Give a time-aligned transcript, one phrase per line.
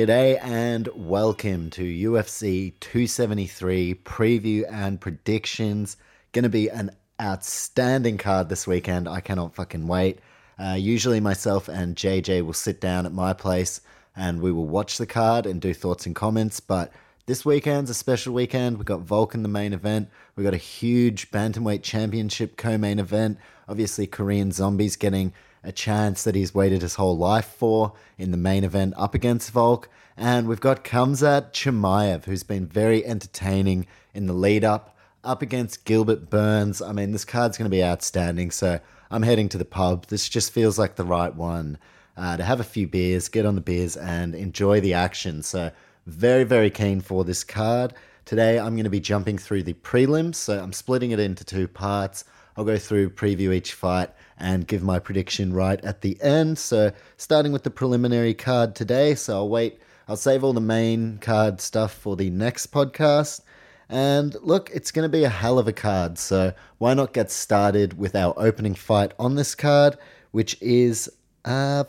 [0.00, 5.98] G'day and welcome to UFC 273 preview and predictions.
[6.32, 9.06] To be an outstanding card this weekend.
[9.06, 10.20] I cannot fucking wait.
[10.58, 13.82] Uh, usually, myself and JJ will sit down at my place
[14.16, 16.60] and we will watch the card and do thoughts and comments.
[16.60, 16.90] But
[17.26, 18.78] this weekend's a special weekend.
[18.78, 20.08] We've got Vulcan, the main event.
[20.34, 23.36] We've got a huge Bantamweight Championship co main event.
[23.68, 28.36] Obviously, Korean Zombies getting a chance that he's waited his whole life for in the
[28.36, 29.88] main event up against Volk.
[30.16, 35.84] And we've got Khamzat Chimaev, who's been very entertaining in the lead up, up against
[35.84, 36.82] Gilbert Burns.
[36.82, 38.50] I mean, this card's going to be outstanding.
[38.50, 38.80] So
[39.10, 40.06] I'm heading to the pub.
[40.06, 41.78] This just feels like the right one
[42.16, 45.42] uh, to have a few beers, get on the beers, and enjoy the action.
[45.42, 45.70] So
[46.06, 47.94] very, very keen for this card.
[48.24, 50.36] Today, I'm going to be jumping through the prelims.
[50.36, 52.24] So I'm splitting it into two parts.
[52.56, 56.58] I'll go through, preview each fight, and give my prediction right at the end.
[56.58, 59.14] So, starting with the preliminary card today.
[59.14, 63.42] So, I'll wait, I'll save all the main card stuff for the next podcast.
[63.88, 66.18] And look, it's going to be a hell of a card.
[66.18, 69.96] So, why not get started with our opening fight on this card,
[70.30, 71.10] which is
[71.44, 71.84] uh,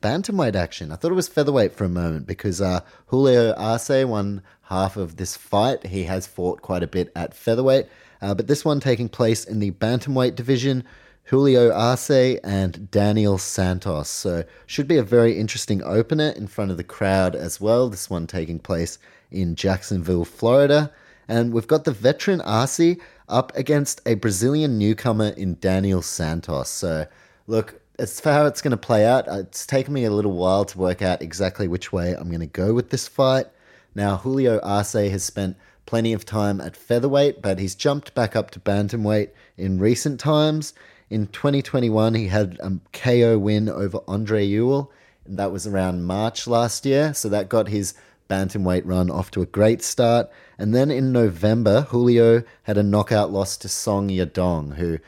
[0.00, 0.92] bantamweight action.
[0.92, 5.16] I thought it was featherweight for a moment because uh, Julio Arce one half of
[5.16, 5.86] this fight.
[5.86, 7.86] He has fought quite a bit at featherweight,
[8.20, 10.84] uh, but this one taking place in the bantamweight division.
[11.28, 14.08] Julio Arce and Daniel Santos.
[14.08, 17.90] So, should be a very interesting opener in front of the crowd as well.
[17.90, 18.98] This one taking place
[19.30, 20.90] in Jacksonville, Florida.
[21.28, 22.80] And we've got the veteran Arce
[23.28, 26.70] up against a Brazilian newcomer in Daniel Santos.
[26.70, 27.06] So,
[27.46, 30.32] look, as for how it's going to play out, uh, it's taken me a little
[30.32, 33.48] while to work out exactly which way I'm going to go with this fight.
[33.94, 38.50] Now, Julio Arce has spent plenty of time at featherweight, but he's jumped back up
[38.52, 40.72] to bantamweight in recent times.
[41.10, 44.92] In 2021, he had a KO win over Andre Ewell,
[45.24, 47.14] and that was around March last year.
[47.14, 47.94] So that got his
[48.28, 50.30] bantamweight run off to a great start.
[50.58, 54.98] And then in November, Julio had a knockout loss to Song Yadong, who,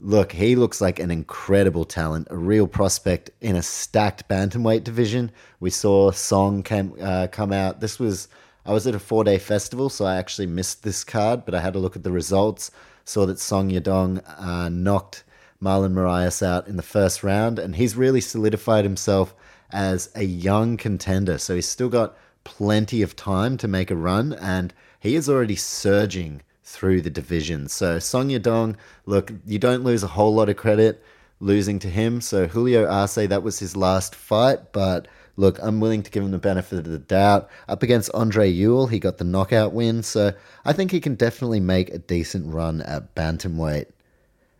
[0.00, 5.30] look, he looks like an incredible talent, a real prospect in a stacked bantamweight division.
[5.60, 7.80] We saw Song came, uh, come out.
[7.80, 8.26] This was,
[8.64, 11.60] I was at a four day festival, so I actually missed this card, but I
[11.60, 12.72] had a look at the results.
[13.04, 15.22] Saw that Song Yadong uh, knocked
[15.62, 19.34] Marlon Moraes out in the first round, and he's really solidified himself
[19.70, 21.38] as a young contender.
[21.38, 25.56] So he's still got plenty of time to make a run, and he is already
[25.56, 27.68] surging through the division.
[27.68, 31.02] So Song Yadong, look, you don't lose a whole lot of credit
[31.40, 32.20] losing to him.
[32.20, 35.06] So Julio Arce, that was his last fight, but
[35.36, 37.48] look, I'm willing to give him the benefit of the doubt.
[37.68, 40.32] Up against Andre Ewell, he got the knockout win, so
[40.64, 43.86] I think he can definitely make a decent run at bantamweight.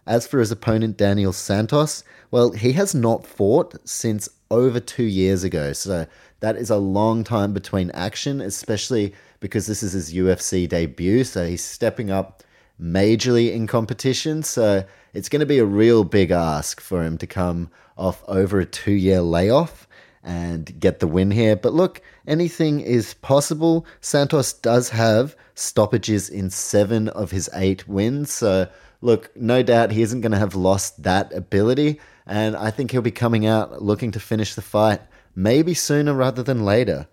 [0.07, 5.43] As for his opponent, Daniel Santos, well, he has not fought since over two years
[5.43, 5.73] ago.
[5.73, 6.07] So
[6.41, 11.25] that is a long time between action, especially because this is his UFC debut.
[11.25, 12.43] So he's stepping up
[12.81, 14.43] majorly in competition.
[14.43, 14.85] So
[15.15, 18.67] it's going to be a real big ask for him to come off over a
[18.67, 19.89] two year layoff
[20.23, 21.57] and get the win here.
[21.57, 23.87] But look, anything is possible.
[24.01, 28.31] Santos does have stoppages in seven of his eight wins.
[28.31, 28.69] So
[29.01, 33.03] look, no doubt he isn't going to have lost that ability, and I think he'll
[33.03, 35.01] be coming out looking to finish the fight
[35.35, 37.07] maybe sooner rather than later.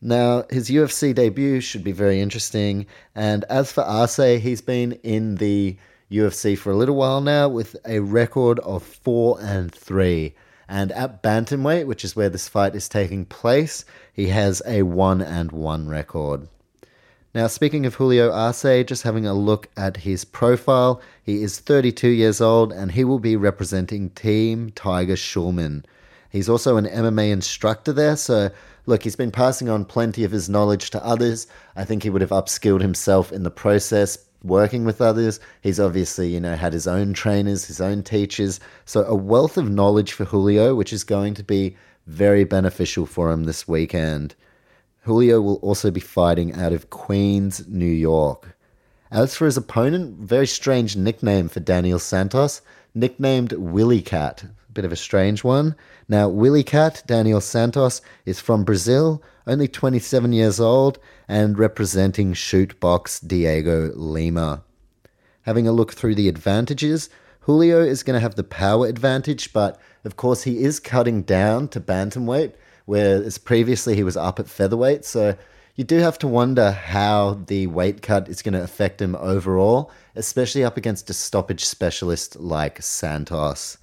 [0.00, 5.34] Now, his UFC debut should be very interesting, and as for Arce, he's been in
[5.36, 5.76] the
[6.10, 10.34] UFC for a little while now with a record of 4 and 3.
[10.68, 15.20] And at bantamweight, which is where this fight is taking place, he has a 1
[15.20, 16.48] and 1 record.
[17.32, 22.08] Now, speaking of Julio Arce, just having a look at his profile, he is 32
[22.08, 25.84] years old and he will be representing Team Tiger Schulman.
[26.28, 28.50] He's also an MMA instructor there, so
[28.86, 31.46] look, he's been passing on plenty of his knowledge to others.
[31.76, 35.38] I think he would have upskilled himself in the process, working with others.
[35.60, 38.58] He's obviously, you know, had his own trainers, his own teachers.
[38.86, 41.76] So a wealth of knowledge for Julio, which is going to be
[42.08, 44.34] very beneficial for him this weekend.
[45.02, 48.56] Julio will also be fighting out of Queens, New York.
[49.10, 52.60] As for his opponent, very strange nickname for Daniel Santos,
[52.94, 54.44] nicknamed Willy Cat.
[54.44, 55.74] A bit of a strange one.
[56.08, 63.26] Now, Willy Cat, Daniel Santos, is from Brazil, only 27 years old, and representing Shootbox
[63.26, 64.62] Diego Lima.
[65.42, 67.08] Having a look through the advantages,
[67.40, 71.68] Julio is going to have the power advantage, but of course he is cutting down
[71.68, 72.52] to bantamweight,
[72.90, 75.04] whereas previously he was up at featherweight.
[75.04, 75.36] So
[75.76, 79.92] you do have to wonder how the weight cut is going to affect him overall,
[80.16, 83.78] especially up against a stoppage specialist like Santos.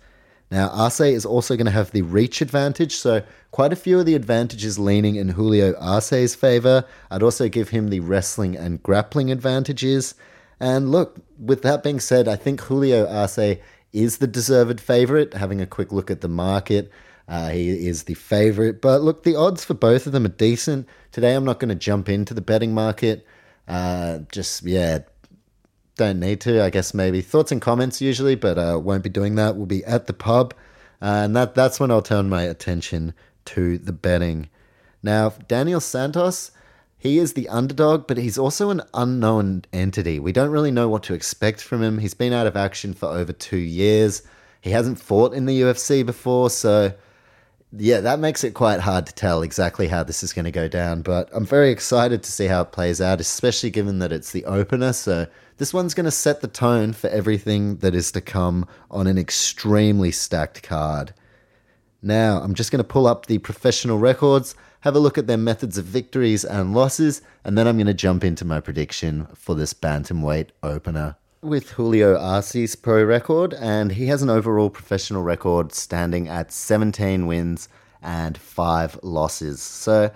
[0.51, 3.21] Now, Arce is also going to have the reach advantage, so
[3.51, 6.83] quite a few of the advantages leaning in Julio Arce's favor.
[7.09, 10.15] I'd also give him the wrestling and grappling advantages.
[10.59, 13.57] And look, with that being said, I think Julio Arce
[13.93, 15.33] is the deserved favorite.
[15.33, 16.91] Having a quick look at the market,
[17.27, 18.81] uh, he is the favorite.
[18.81, 20.87] But look, the odds for both of them are decent.
[21.11, 23.25] Today, I'm not going to jump into the betting market.
[23.67, 24.99] Uh, just, yeah,
[25.95, 26.63] don't need to.
[26.63, 29.55] I guess maybe thoughts and comments usually, but uh, won't be doing that.
[29.55, 30.53] We'll be at the pub.
[31.01, 33.13] Uh, and that, that's when I'll turn my attention
[33.45, 34.49] to the betting.
[35.03, 36.51] Now, Daniel Santos
[36.97, 40.19] he is the underdog, but he's also an unknown entity.
[40.19, 41.99] We don't really know what to expect from him.
[41.99, 44.23] He's been out of action for over two years.
[44.61, 46.93] He hasn't fought in the UFC before, so
[47.71, 50.67] yeah, that makes it quite hard to tell exactly how this is going to go
[50.67, 51.01] down.
[51.01, 54.45] But I'm very excited to see how it plays out, especially given that it's the
[54.45, 54.93] opener.
[54.93, 55.27] So
[55.57, 59.17] this one's going to set the tone for everything that is to come on an
[59.17, 61.13] extremely stacked card.
[62.01, 65.37] Now, I'm just going to pull up the professional records have a look at their
[65.37, 69.55] methods of victories and losses, and then I'm going to jump into my prediction for
[69.55, 71.17] this bantamweight opener.
[71.43, 77.27] With Julio Arce's pro record, and he has an overall professional record standing at 17
[77.27, 77.69] wins
[78.01, 79.61] and 5 losses.
[79.61, 80.09] So,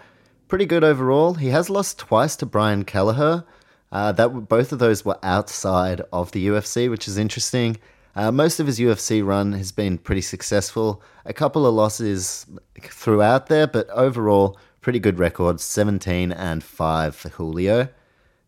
[0.47, 1.35] pretty good overall.
[1.35, 3.45] He has lost twice to Brian Kelleher.
[3.91, 7.77] Uh, that both of those were outside of the UFC, which is interesting.
[8.15, 11.03] Uh, most of his UFC run has been pretty successful.
[11.25, 12.47] A couple of losses
[12.79, 17.89] throughout there, but overall, pretty good record 17 and 5 for Julio.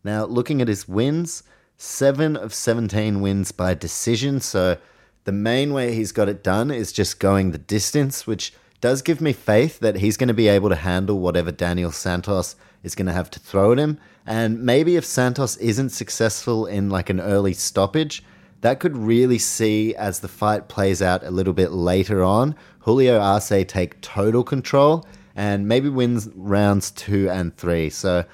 [0.02, 1.44] Now, looking at his wins,
[1.76, 4.40] 7 of 17 wins by decision.
[4.40, 4.78] So,
[5.24, 9.20] the main way he's got it done is just going the distance, which does give
[9.20, 13.06] me faith that he's going to be able to handle whatever Daniel Santos is going
[13.06, 13.98] to have to throw at him.
[14.26, 18.22] And maybe if Santos isn't successful in like an early stoppage,
[18.60, 23.18] that could really see as the fight plays out a little bit later on, Julio
[23.18, 27.90] Arce take total control and maybe wins rounds two and three.
[27.90, 28.24] So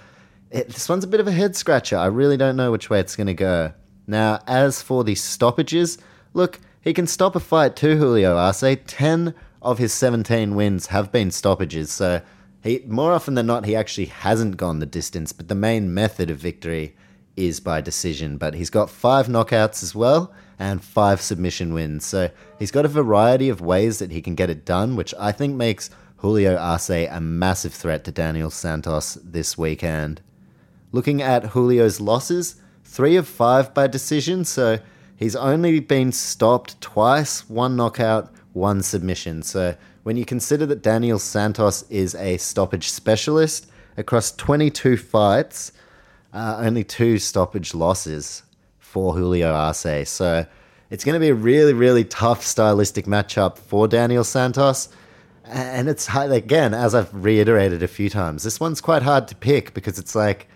[0.51, 1.97] it, this one's a bit of a head scratcher.
[1.97, 3.73] I really don't know which way it's going to go.
[4.07, 5.99] Now, as for the stoppages,
[6.35, 8.77] look, he can stop a fight too, Julio Arce.
[8.87, 11.93] 10 of his 17 wins have been stoppages.
[11.93, 12.23] So
[12.63, 16.31] he more often than not, he actually hasn't gone the distance, but the main method
[16.31, 16.97] of victory
[17.37, 22.05] is by decision, but he's got five knockouts as well and five submission wins.
[22.05, 25.33] So he's got a variety of ways that he can get it done, which I
[25.33, 30.21] think makes Julio Arce a massive threat to Daniel Santos this weekend.
[30.93, 34.79] Looking at Julio's losses, three of five by decision, so
[35.17, 39.43] he's only been stopped twice, one knockout, one submission.
[39.43, 45.73] So when you consider that Daniel Santos is a stoppage specialist across 22 fights,
[46.33, 48.43] uh, only two stoppage losses
[48.79, 50.09] for Julio Arce.
[50.09, 50.45] So
[50.91, 54.89] it's going to be a really, really tough stylistic matchup for Daniel Santos.
[55.45, 59.75] And it's again, as I've reiterated a few times, this one's quite hard to pick
[59.75, 60.49] because it's like,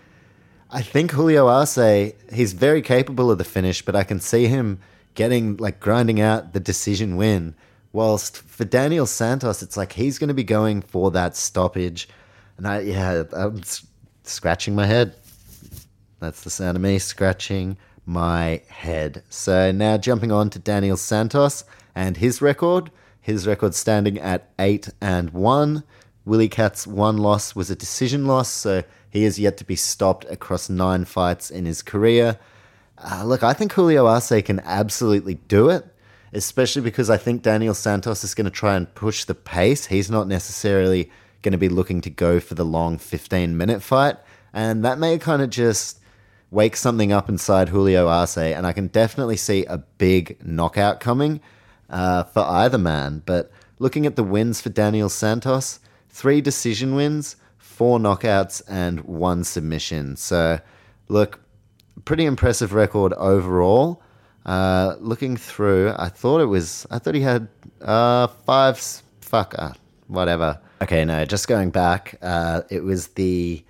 [0.71, 4.79] I think Julio Arce, he's very capable of the finish, but I can see him
[5.13, 7.55] getting, like, grinding out the decision win.
[7.93, 12.09] Whilst for Daniel Santos, it's like he's going to be going for that stoppage.
[12.57, 13.61] And I, yeah, I'm
[14.23, 15.15] scratching my head.
[16.19, 19.23] That's the sound of me scratching my head.
[19.29, 22.91] So now jumping on to Daniel Santos and his record.
[23.21, 25.83] His record standing at 8 and 1.
[26.25, 28.83] Willie Cat's one loss was a decision loss, so
[29.15, 32.37] he has yet to be stopped across nine fights in his career.
[32.97, 35.85] Uh, look, I think Julio Arce can absolutely do it,
[36.33, 39.85] especially because I think Daniel Santos is going to try and push the pace.
[39.85, 41.09] He's not necessarily
[41.43, 44.17] going to be looking to go for the long 15 minute fight,
[44.51, 45.99] and that may kind of just
[46.51, 51.39] wake something up inside Julio Arce, and I can definitely see a big knockout coming
[51.89, 53.23] uh, for either man.
[53.25, 55.79] But looking at the wins for Daniel Santos,
[56.09, 57.37] three decision wins,
[57.75, 60.15] four knockouts, and one submission.
[60.15, 60.59] So,
[61.09, 61.41] look,
[62.05, 64.01] pretty impressive record overall.
[64.45, 67.47] Uh, looking through, I thought it was, I thought he had
[67.81, 68.77] uh, five,
[69.21, 69.73] fuck, uh,
[70.07, 70.59] whatever.
[70.81, 73.65] Okay, no, just going back, uh, it was the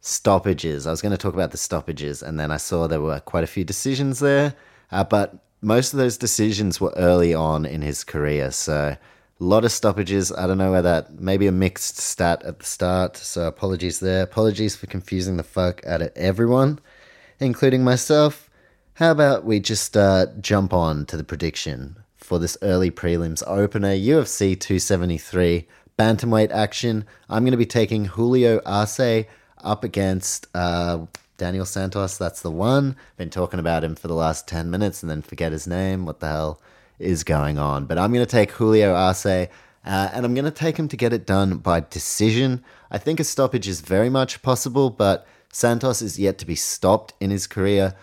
[0.00, 0.86] stoppages.
[0.86, 3.44] I was going to talk about the stoppages, and then I saw there were quite
[3.44, 4.54] a few decisions there.
[4.90, 8.50] Uh, but most of those decisions were early on in his career.
[8.50, 8.96] So
[9.40, 10.32] a lot of stoppages.
[10.32, 13.16] I don't know where that maybe a mixed stat at the start.
[13.16, 14.22] So apologies there.
[14.22, 16.78] Apologies for confusing the fuck out of everyone,
[17.40, 18.48] including myself.
[18.94, 23.94] How about we just uh, jump on to the prediction for this early prelims opener,
[23.94, 25.66] UFC 273
[25.98, 27.04] bantamweight action.
[27.28, 29.26] I'm going to be taking Julio Arce
[29.62, 32.18] up against uh, Daniel Santos.
[32.18, 32.96] That's the one.
[33.16, 36.06] Been talking about him for the last 10 minutes and then forget his name.
[36.06, 36.60] What the hell?
[37.02, 37.86] Is going on.
[37.86, 39.46] But I'm going to take Julio Arce, uh,
[39.84, 42.62] and I'm going to take him to get it done by decision.
[42.90, 47.14] I think a stoppage is very much possible, but Santos is yet to be stopped
[47.20, 47.94] in his career.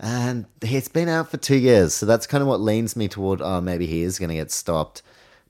[0.00, 3.42] And he's been out for two years, so that's kind of what leans me toward,
[3.42, 5.02] oh, maybe he is going to get stopped.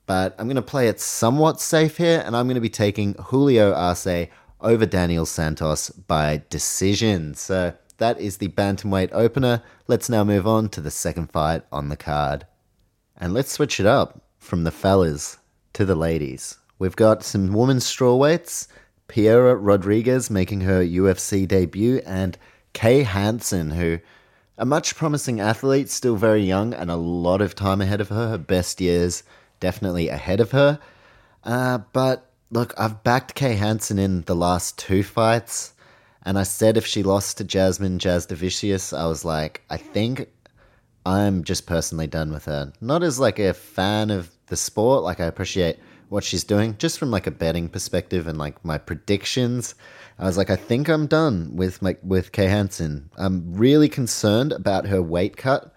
[0.07, 3.13] But I'm going to play it somewhat safe here, and I'm going to be taking
[3.13, 4.27] Julio Arce
[4.59, 7.35] over Daniel Santos by decision.
[7.35, 9.61] So that is the bantamweight opener.
[9.87, 12.47] Let's now move on to the second fight on the card.
[13.19, 15.37] And let's switch it up from the fellas
[15.73, 16.57] to the ladies.
[16.77, 18.67] We've got some women's strawweights,
[19.09, 22.37] Piera Rodriguez making her UFC debut, and
[22.73, 23.99] Kay Hansen, who
[24.57, 28.29] a much promising athlete, still very young, and a lot of time ahead of her.
[28.29, 29.23] Her best years
[29.59, 30.79] definitely ahead of her.
[31.43, 35.73] Uh, but look, I've backed Kay Hansen in the last two fights,
[36.23, 40.29] and I said if she lost to Jasmine Jasudavicius, I was like, I think
[41.05, 42.73] I'm just personally done with her.
[42.81, 45.79] Not as like a fan of the sport, like I appreciate
[46.09, 49.75] what she's doing, just from like a betting perspective and like my predictions.
[50.17, 53.09] I was like, I think I'm done with my, with Kay Hansen.
[53.17, 55.73] I'm really concerned about her weight cut,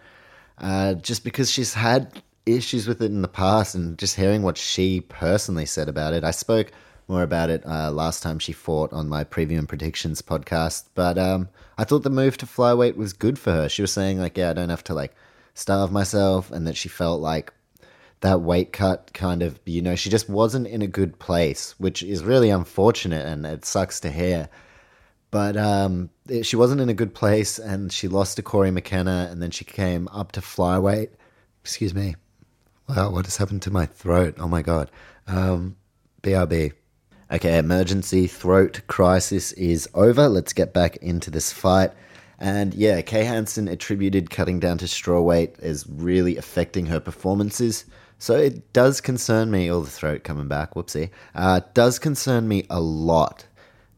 [0.58, 4.58] uh, just because she's had issues with it in the past, and just hearing what
[4.58, 6.24] she personally said about it.
[6.24, 6.72] I spoke
[7.08, 10.84] more about it uh, last time she fought on my preview and predictions podcast.
[10.94, 11.48] But um,
[11.78, 13.68] I thought the move to flyweight was good for her.
[13.68, 15.14] She was saying like, yeah, I don't have to like
[15.54, 17.52] starve myself, and that she felt like
[18.20, 22.02] that weight cut kind of, you know, she just wasn't in a good place, which
[22.02, 24.48] is really unfortunate, and it sucks to hear.
[25.30, 26.10] But um,
[26.42, 29.64] she wasn't in a good place, and she lost to Cory McKenna, and then she
[29.64, 31.08] came up to flyweight.
[31.62, 32.16] Excuse me.
[32.88, 34.34] Wow, what has happened to my throat?
[34.38, 34.90] Oh my god.
[35.26, 35.76] Um,
[36.22, 36.72] BRB.
[37.32, 40.28] Okay, emergency throat crisis is over.
[40.28, 41.90] Let's get back into this fight.
[42.38, 47.86] And yeah, Kay Hansen attributed cutting down to straw weight as really affecting her performances.
[48.18, 51.08] So it does concern me, all the throat coming back, whoopsie.
[51.34, 53.46] Uh, does concern me a lot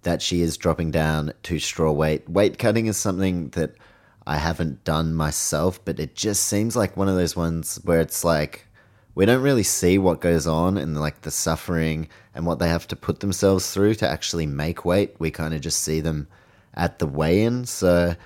[0.03, 2.29] that she is dropping down to straw weight.
[2.29, 3.75] Weight cutting is something that
[4.29, 8.23] I haven't done myself, but it just seems like one of those ones where it's
[8.23, 8.64] like
[9.15, 12.89] we don't really see what goes on and like the suffering and what they have
[12.89, 15.15] to put themselves through to actually make weight.
[15.19, 16.27] We kind of just see them
[16.75, 17.65] at the weigh-in.
[17.67, 18.17] So,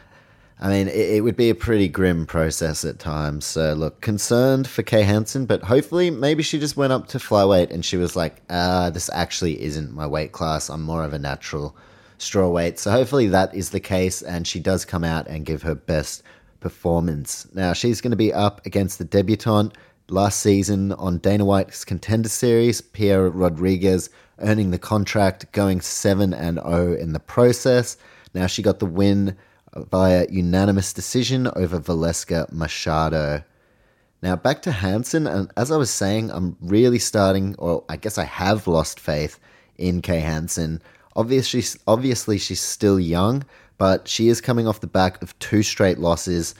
[0.59, 3.45] I mean, it, it, would be a pretty grim process at times.
[3.45, 7.71] So, look, concerned for Kay Hansen, but hopefully, maybe she just went up to flyweight
[7.71, 10.71] and she was like, "Ah, this actually isn't my weight class.
[10.71, 11.77] I'm more of a natural
[12.17, 15.63] straw weight." So, hopefully, that is the case, and she does come out and give
[15.63, 16.23] her best
[16.61, 17.47] performance.
[17.55, 19.77] Now, she's going to be up against the debutante
[20.11, 24.11] last season on Dana White's Contender Series, Piera Rodriguez
[24.41, 27.97] earning the contract, going 7 and 0 in the process.
[28.35, 29.37] Now she got the win
[29.75, 33.43] via unanimous decision over Valeska Machado.
[34.23, 38.19] Now back to Hansen, and as I was saying, I'm really starting, or I guess
[38.19, 39.39] I have lost faith
[39.77, 40.83] in Kay Hansen.
[41.15, 43.45] Obviously, obviously she's still young,
[43.77, 46.55] but she is coming off the back of two straight losses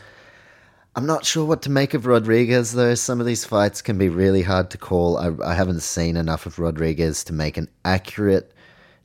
[0.97, 2.95] I'm not sure what to make of Rodriguez, though.
[2.95, 5.17] Some of these fights can be really hard to call.
[5.19, 8.53] I, I haven't seen enough of Rodriguez to make an accurate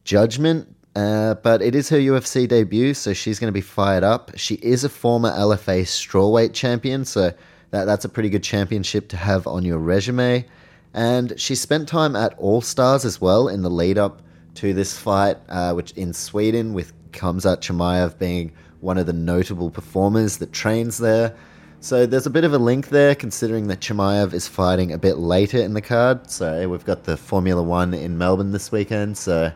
[0.04, 4.32] judgment, uh, but it is her UFC debut, so she's going to be fired up.
[4.36, 7.32] She is a former LFA strawweight champion, so
[7.72, 10.46] that, that's a pretty good championship to have on your resume.
[10.94, 14.22] And she spent time at All Stars as well in the lead up
[14.56, 19.70] to this fight, uh, which in Sweden, with Khamzat Chimaev being one of the notable
[19.70, 21.36] performers that trains there.
[21.84, 25.18] So there's a bit of a link there, considering that Chimaev is fighting a bit
[25.18, 26.32] later in the card.
[26.32, 29.18] So we've got the Formula One in Melbourne this weekend.
[29.18, 29.52] So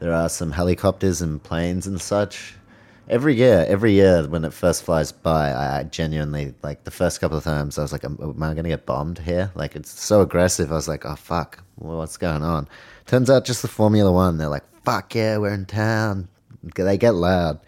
[0.00, 2.54] there are some helicopters and planes and such.
[3.10, 7.36] Every year, every year when it first flies by, I genuinely like the first couple
[7.36, 10.22] of times I was like, "Am, I going to get bombed here?" Like it's so
[10.22, 10.72] aggressive.
[10.72, 12.66] I was like, "Oh fuck, what's going on?"
[13.04, 14.38] Turns out just the Formula One.
[14.38, 16.28] They're like, "Fuck yeah, we're in town."
[16.62, 17.60] They get loud.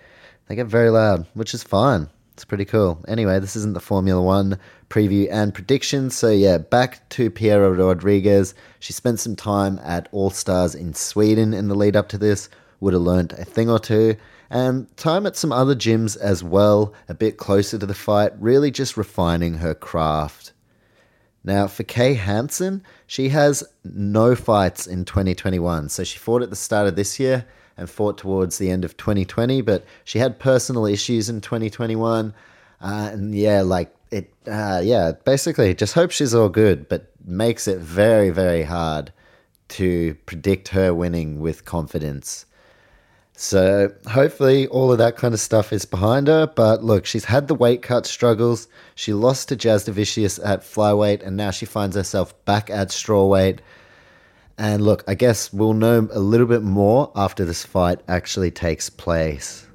[0.49, 2.09] They get very loud, which is fine.
[2.40, 3.04] It's pretty cool.
[3.06, 6.16] Anyway, this isn't the Formula One preview and predictions.
[6.16, 8.54] So, yeah, back to Piera Rodriguez.
[8.78, 12.49] She spent some time at All Stars in Sweden in the lead up to this,
[12.80, 14.16] would have learnt a thing or two.
[14.49, 18.70] and time at some other gyms as well, a bit closer to the fight, really
[18.70, 20.54] just refining her craft.
[21.44, 25.90] Now, for Kay Hansen, she has no fights in 2021.
[25.90, 27.44] So she fought at the start of this year
[27.80, 32.32] and fought towards the end of 2020, but she had personal issues in 2021.
[32.80, 37.66] Uh, and yeah, like it, uh, yeah, basically just hope she's all good, but makes
[37.66, 39.12] it very, very hard
[39.68, 42.46] to predict her winning with confidence.
[43.34, 46.46] So hopefully all of that kind of stuff is behind her.
[46.46, 48.68] But look, she's had the weight cut struggles.
[48.94, 53.60] She lost to Jasudavicius at flyweight, and now she finds herself back at strawweight.
[54.60, 58.90] And look, I guess we'll know a little bit more after this fight actually takes
[58.90, 59.66] place.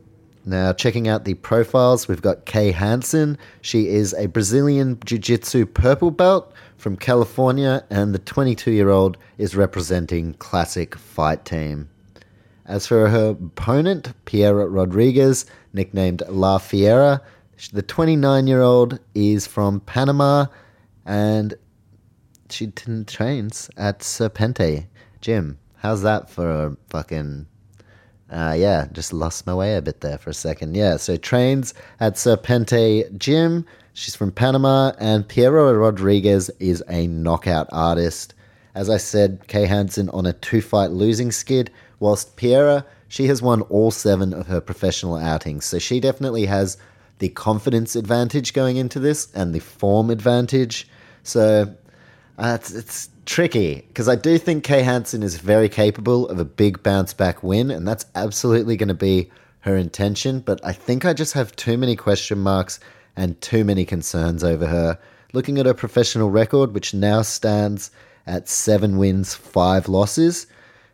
[0.46, 3.40] Now, checking out the profiles, we've got Kay Hansen.
[3.62, 9.18] She is a Brazilian Jiu Jitsu purple belt from California, and the 22 year old
[9.40, 11.90] is representing Classic Fight Team.
[12.68, 17.24] As for her opponent, Piera Rodriguez, nicknamed La Fiera,
[17.74, 20.46] the 29 year old is from Panama
[21.08, 21.56] and
[22.56, 24.86] she trains at Serpente
[25.20, 25.60] Gym.
[25.76, 27.48] How's that for a fucking.
[28.30, 30.76] Uh, yeah, just lost my way a bit there for a second.
[30.76, 33.66] Yeah, so trains at Serpente Gym.
[33.94, 38.34] She's from Panama, and Piera Rodriguez is a knockout artist.
[38.74, 43.42] As I said, Kay Hansen on a two fight losing skid whilst Piera, she has
[43.42, 45.66] won all seven of her professional outings.
[45.66, 46.78] So she definitely has
[47.20, 50.88] the confidence advantage going into this and the form advantage.
[51.24, 51.76] So
[52.38, 56.46] uh, it's, it's tricky because I do think Kay Hansen is very capable of a
[56.46, 59.30] big bounce back win, and that's absolutely going to be
[59.62, 60.42] her intention.
[60.42, 62.80] But I think I just have too many question marks
[63.16, 65.00] and too many concerns over her.
[65.34, 67.92] Looking at her professional record, which now stands
[68.28, 70.48] at seven wins, five losses,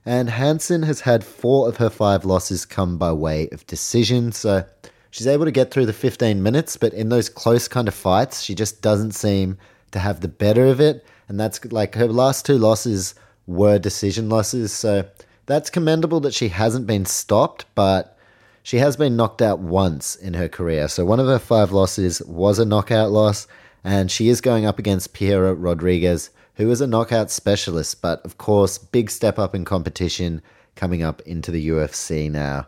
[0.06, 4.32] and Hansen has had four of her five losses come by way of decision.
[4.32, 4.66] So
[5.12, 8.42] she's able to get through the 15 minutes, but in those close kind of fights,
[8.42, 9.58] she just doesn't seem
[9.92, 11.06] to have the better of it.
[11.32, 13.16] And that's like her last two losses
[13.48, 14.74] were decision losses.
[14.74, 15.06] So
[15.46, 18.18] that's commendable that she hasn't been stopped, but
[18.64, 20.90] she has been knocked out once in her career.
[20.90, 23.48] So one of her five losses was a knockout loss,
[23.82, 28.38] and she is going up against Piera Rodriguez, who is a knockout specialist, but of
[28.38, 30.42] course, big step up in competition
[30.76, 32.68] coming up into the UFC now.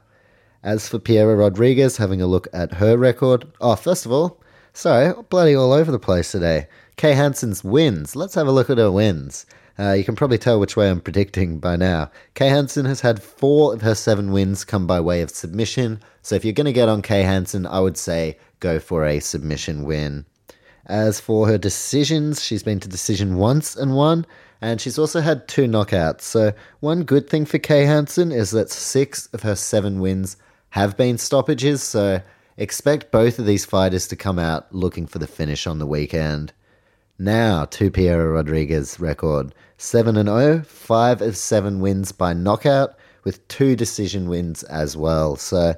[0.63, 3.45] As for Piera Rodriguez, having a look at her record.
[3.59, 6.67] Oh, first of all, sorry, bloody all over the place today.
[6.95, 8.15] Kay Hansen's wins.
[8.15, 9.45] Let's have a look at her wins.
[9.77, 12.11] Uh, you can probably tell which way I'm predicting by now.
[12.35, 15.99] Kay Hansen has had four of her seven wins come by way of submission.
[16.21, 19.19] So if you're going to get on Kay Hansen, I would say go for a
[19.19, 20.25] submission win.
[20.85, 24.25] As for her decisions, she's been to decision once and won,
[24.61, 26.21] and she's also had two knockouts.
[26.21, 30.37] So, one good thing for Kay Hansen is that six of her seven wins
[30.71, 32.21] have been stoppages, so
[32.57, 36.53] expect both of these fighters to come out looking for the finish on the weekend.
[37.23, 43.47] Now to Piera Rodriguez record 7 and 0, 5 of 7 wins by knockout with
[43.47, 45.37] two decision wins as well.
[45.37, 45.73] So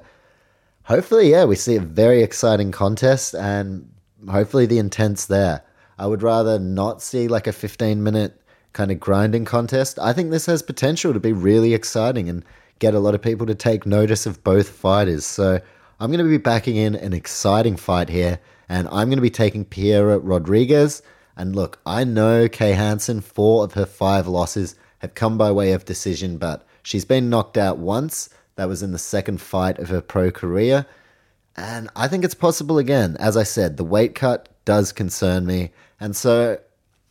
[0.82, 3.88] hopefully yeah, we see a very exciting contest and
[4.28, 5.62] hopefully the intent's there.
[6.00, 10.00] I would rather not see like a 15 minute kind of grinding contest.
[10.00, 12.44] I think this has potential to be really exciting and
[12.80, 15.24] get a lot of people to take notice of both fighters.
[15.24, 15.60] So
[16.00, 19.30] I'm going to be backing in an exciting fight here, and I'm going to be
[19.30, 21.02] taking Piera Rodriguez.
[21.36, 25.72] And look, I know Kay Hansen, four of her five losses have come by way
[25.72, 28.30] of decision, but she's been knocked out once.
[28.56, 30.86] That was in the second fight of her pro career.
[31.56, 33.16] And I think it's possible again.
[33.20, 35.72] As I said, the weight cut does concern me.
[36.00, 36.58] And so,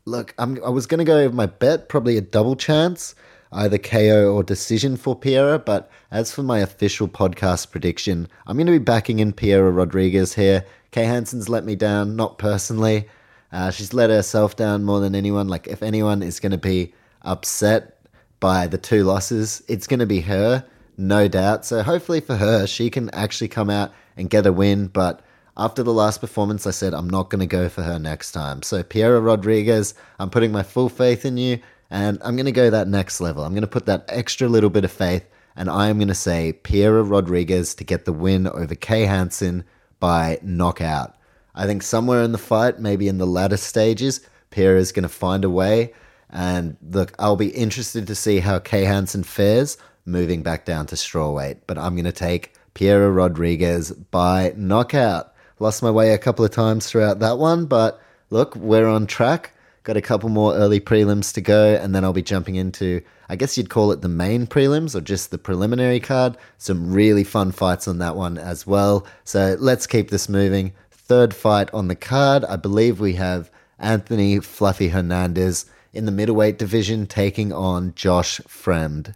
[0.05, 3.15] look, I'm, I was going to go with my bet, probably a double chance,
[3.51, 5.63] either KO or decision for Piera.
[5.63, 10.33] But as for my official podcast prediction, I'm going to be backing in Piera Rodriguez
[10.33, 10.65] here.
[10.89, 13.07] Kay Hansen's let me down, not personally.
[13.55, 15.47] Uh, she's let herself down more than anyone.
[15.47, 18.05] Like, if anyone is going to be upset
[18.41, 20.65] by the two losses, it's going to be her,
[20.97, 21.63] no doubt.
[21.63, 24.87] So, hopefully, for her, she can actually come out and get a win.
[24.87, 25.21] But
[25.55, 28.61] after the last performance, I said I'm not going to go for her next time.
[28.61, 32.69] So, Piera Rodriguez, I'm putting my full faith in you, and I'm going to go
[32.69, 33.45] that next level.
[33.45, 36.13] I'm going to put that extra little bit of faith, and I am going to
[36.13, 39.63] say Piera Rodriguez to get the win over Kay Hansen
[40.01, 41.15] by knockout.
[41.55, 45.09] I think somewhere in the fight, maybe in the latter stages, Piera is going to
[45.09, 45.93] find a way.
[46.29, 50.95] And look, I'll be interested to see how Kay Hansen fares moving back down to
[50.95, 51.59] strawweight.
[51.65, 55.33] But I'm going to take Piera Rodriguez by knockout.
[55.59, 59.53] Lost my way a couple of times throughout that one, but look, we're on track.
[59.83, 63.35] Got a couple more early prelims to go, and then I'll be jumping into, I
[63.35, 66.37] guess you'd call it the main prelims or just the preliminary card.
[66.57, 69.05] Some really fun fights on that one as well.
[69.23, 70.73] So let's keep this moving.
[71.07, 76.57] Third fight on the card, I believe we have Anthony Fluffy Hernandez in the middleweight
[76.57, 79.13] division taking on Josh Fremd.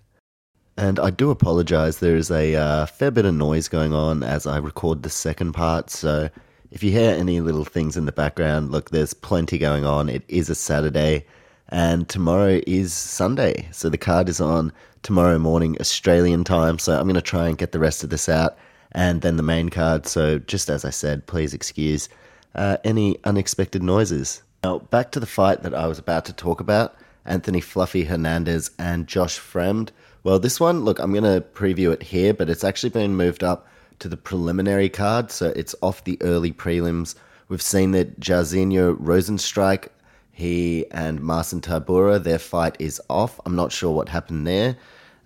[0.77, 4.45] And I do apologize, there is a uh, fair bit of noise going on as
[4.45, 6.29] I record the second part, so
[6.69, 10.09] if you hear any little things in the background, look, there's plenty going on.
[10.09, 11.25] It is a Saturday,
[11.69, 13.67] and tomorrow is Sunday.
[13.71, 14.71] So the card is on
[15.01, 16.77] tomorrow morning, Australian time.
[16.77, 18.57] So I'm going to try and get the rest of this out,
[18.91, 20.07] and then the main card.
[20.07, 22.09] So just as I said, please excuse
[22.55, 24.41] uh, any unexpected noises.
[24.63, 28.71] Now, back to the fight that I was about to talk about Anthony Fluffy Hernandez
[28.77, 29.89] and Josh Fremd.
[30.23, 33.43] Well, this one, look, I'm going to preview it here, but it's actually been moved
[33.43, 33.67] up
[33.99, 37.15] to the preliminary card, so it's off the early prelims.
[37.47, 39.87] We've seen that Jairzinho Rozenstruik,
[40.31, 43.39] he and Marcin Tybura, their fight is off.
[43.45, 44.77] I'm not sure what happened there.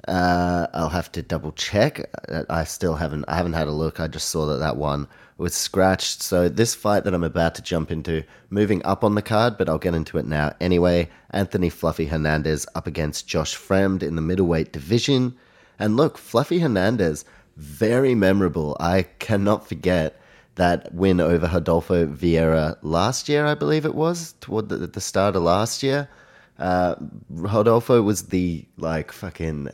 [0.07, 2.09] Uh, I'll have to double check.
[2.49, 3.25] I still haven't.
[3.27, 3.99] I haven't had a look.
[3.99, 6.21] I just saw that that one was scratched.
[6.21, 9.69] So this fight that I'm about to jump into, moving up on the card, but
[9.69, 11.09] I'll get into it now anyway.
[11.31, 15.35] Anthony Fluffy Hernandez up against Josh Fremd in the middleweight division.
[15.79, 18.75] And look, Fluffy Hernandez very memorable.
[18.79, 20.19] I cannot forget
[20.55, 25.35] that win over Rodolfo Vieira last year, I believe it was, toward the, the start
[25.35, 26.07] of last year.
[26.59, 26.95] Uh,
[27.29, 29.69] Rodolfo was the like fucking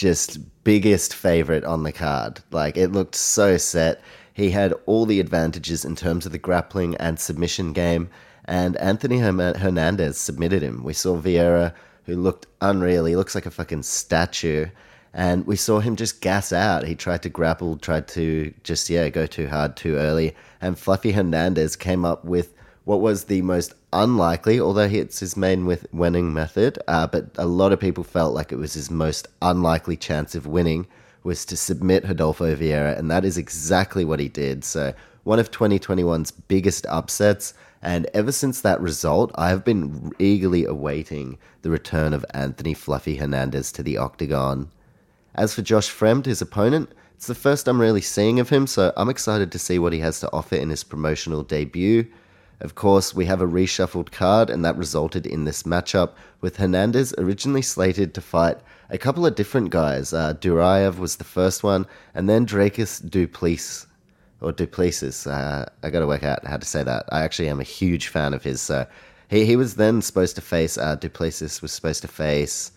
[0.00, 2.40] just biggest favorite on the card.
[2.50, 4.00] Like it looked so set.
[4.32, 8.08] He had all the advantages in terms of the grappling and submission game,
[8.46, 10.82] and Anthony Hernandez submitted him.
[10.82, 13.04] We saw Vieira, who looked unreal.
[13.04, 14.66] He looks like a fucking statue
[15.12, 16.86] and we saw him just gas out.
[16.86, 21.12] He tried to grapple, tried to just yeah go too hard too early, and Fluffy
[21.12, 26.78] Hernandez came up with what was the most unlikely, although it's his main winning method,
[26.88, 30.46] uh, but a lot of people felt like it was his most unlikely chance of
[30.46, 30.86] winning
[31.22, 34.64] was to submit Rodolfo Vieira, and that is exactly what he did.
[34.64, 37.54] So one of 2021's biggest upsets.
[37.82, 43.16] And ever since that result, I have been eagerly awaiting the return of Anthony Fluffy
[43.16, 44.70] Hernandez to the octagon.
[45.34, 48.92] As for Josh Fremd, his opponent, it's the first I'm really seeing of him, so
[48.96, 52.06] I'm excited to see what he has to offer in his promotional debut.
[52.60, 57.14] Of course, we have a reshuffled card, and that resulted in this matchup with Hernandez
[57.16, 58.58] originally slated to fight
[58.90, 60.12] a couple of different guys.
[60.12, 63.86] Uh, Duraev was the first one, and then Dricus Du Plessis.
[64.42, 65.26] Or Du Plessis.
[65.26, 67.04] Uh, I gotta work out how to say that.
[67.10, 68.60] I actually am a huge fan of his.
[68.60, 68.86] So
[69.28, 72.72] he, he was then supposed to face, uh, Du Plessis was supposed to face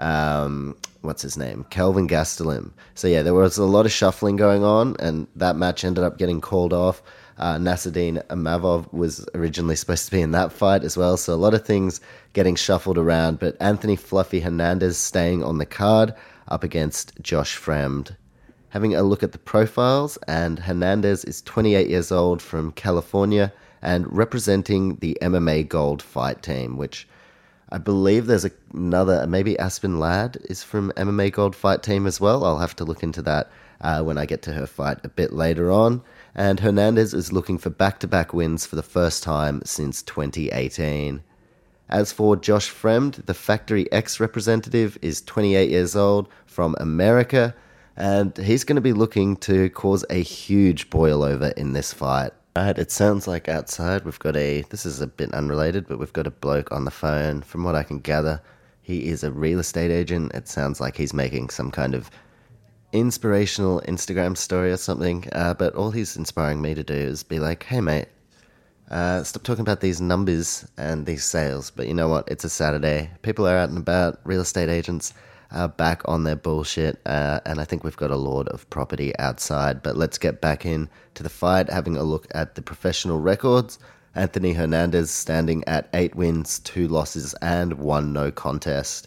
[0.00, 2.72] um, what's his name, Kelvin Gastelum.
[2.94, 6.18] So yeah, there was a lot of shuffling going on, and that match ended up
[6.18, 7.02] getting called off.
[7.40, 11.36] Uh, Nassourdine Imavov was originally supposed to be in that fight as well, so a
[11.36, 11.98] lot of things
[12.34, 13.38] getting shuffled around.
[13.38, 16.14] But Anthony Fluffy Hernandez staying on the card
[16.48, 18.14] up against Josh Fremd.
[18.68, 24.06] Having a look at the profiles, and Hernandez is 28 years old from California and
[24.14, 27.08] representing the MMA Gold Fight Team, which
[27.72, 32.44] I believe there's another, maybe Aspen Ladd is from MMA Gold Fight Team as well.
[32.44, 33.48] I'll have to look into that
[33.80, 36.02] uh, when I get to her fight a bit later on.
[36.34, 41.22] And Hernandez is looking for back to back wins for the first time since 2018.
[41.88, 47.54] As for Josh Fremd, the Factory X representative is 28 years old from America,
[47.96, 52.32] and he's going to be looking to cause a huge boil over in this fight.
[52.56, 54.62] Right, it sounds like outside we've got a.
[54.70, 57.42] This is a bit unrelated, but we've got a bloke on the phone.
[57.42, 58.42] From what I can gather,
[58.82, 60.32] he is a real estate agent.
[60.34, 62.10] It sounds like he's making some kind of
[62.92, 65.28] inspirational Instagram story or something.
[65.32, 68.08] Uh, but all he's inspiring me to do is be like, hey, mate,
[68.90, 71.70] uh, stop talking about these numbers and these sales.
[71.70, 72.28] But you know what?
[72.28, 73.10] It's a Saturday.
[73.22, 75.14] People are out and about, real estate agents
[75.68, 77.00] back on their bullshit.
[77.06, 79.82] Uh, and I think we've got a lord of property outside.
[79.82, 83.78] But let's get back in to the fight, having a look at the professional records.
[84.14, 89.06] Anthony Hernandez standing at eight wins, two losses, and one no contest.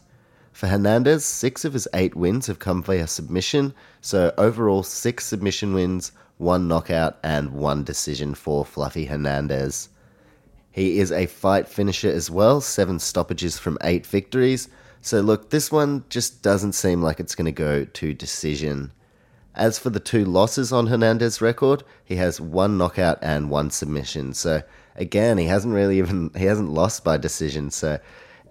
[0.54, 5.74] For Hernandez, six of his eight wins have come via submission, so overall six submission
[5.74, 9.90] wins, one knockout, and one decision for Fluffy Hernandez.
[10.72, 14.70] He is a fight finisher as well, seven stoppages from eight victories,
[15.04, 18.94] so, look, this one just doesn't seem like it's going to go to decision.
[19.54, 24.34] As for the two losses on Hernandez's record, he has one knockout and one submission.
[24.34, 24.64] So,
[24.96, 27.70] again, he hasn't really even he hasn't lost by decision.
[27.70, 28.00] So,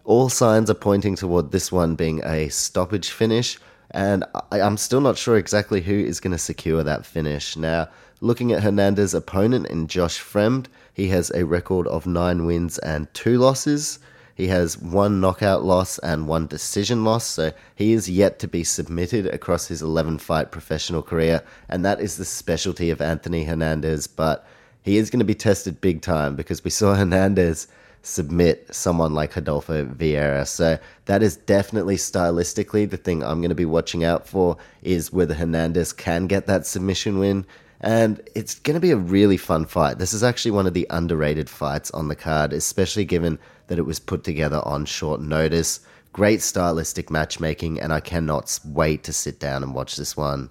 [0.05, 3.59] all signs are pointing toward this one being a stoppage finish,
[3.91, 7.57] and I, am still not sure exactly who is going to secure that finish.
[7.57, 7.89] Now,
[8.21, 13.13] looking at Hernandez's opponent in Josh Fremd, he has a record of nine wins and
[13.15, 13.99] two losses.
[14.35, 18.65] He has one knockout loss and one decision loss, so he is yet to be
[18.65, 24.07] submitted across his 11 fight professional career, and that is the specialty of Anthony Hernandez.
[24.07, 24.47] But
[24.83, 27.69] he is going to be tested big time because we saw Hernandez
[28.03, 30.47] submit someone like Rodolfo Vieira.
[30.47, 35.13] So that is definitely stylistically the thing I'm going to be watching out for is
[35.13, 37.47] whether Hernandez can get that submission win.
[37.81, 39.99] And it's going to be a really fun fight.
[39.99, 43.39] This is actually one of the underrated fights on the card, especially given
[43.73, 45.81] that it was put together on short notice.
[46.13, 50.51] Great stylistic matchmaking, and I cannot wait to sit down and watch this one.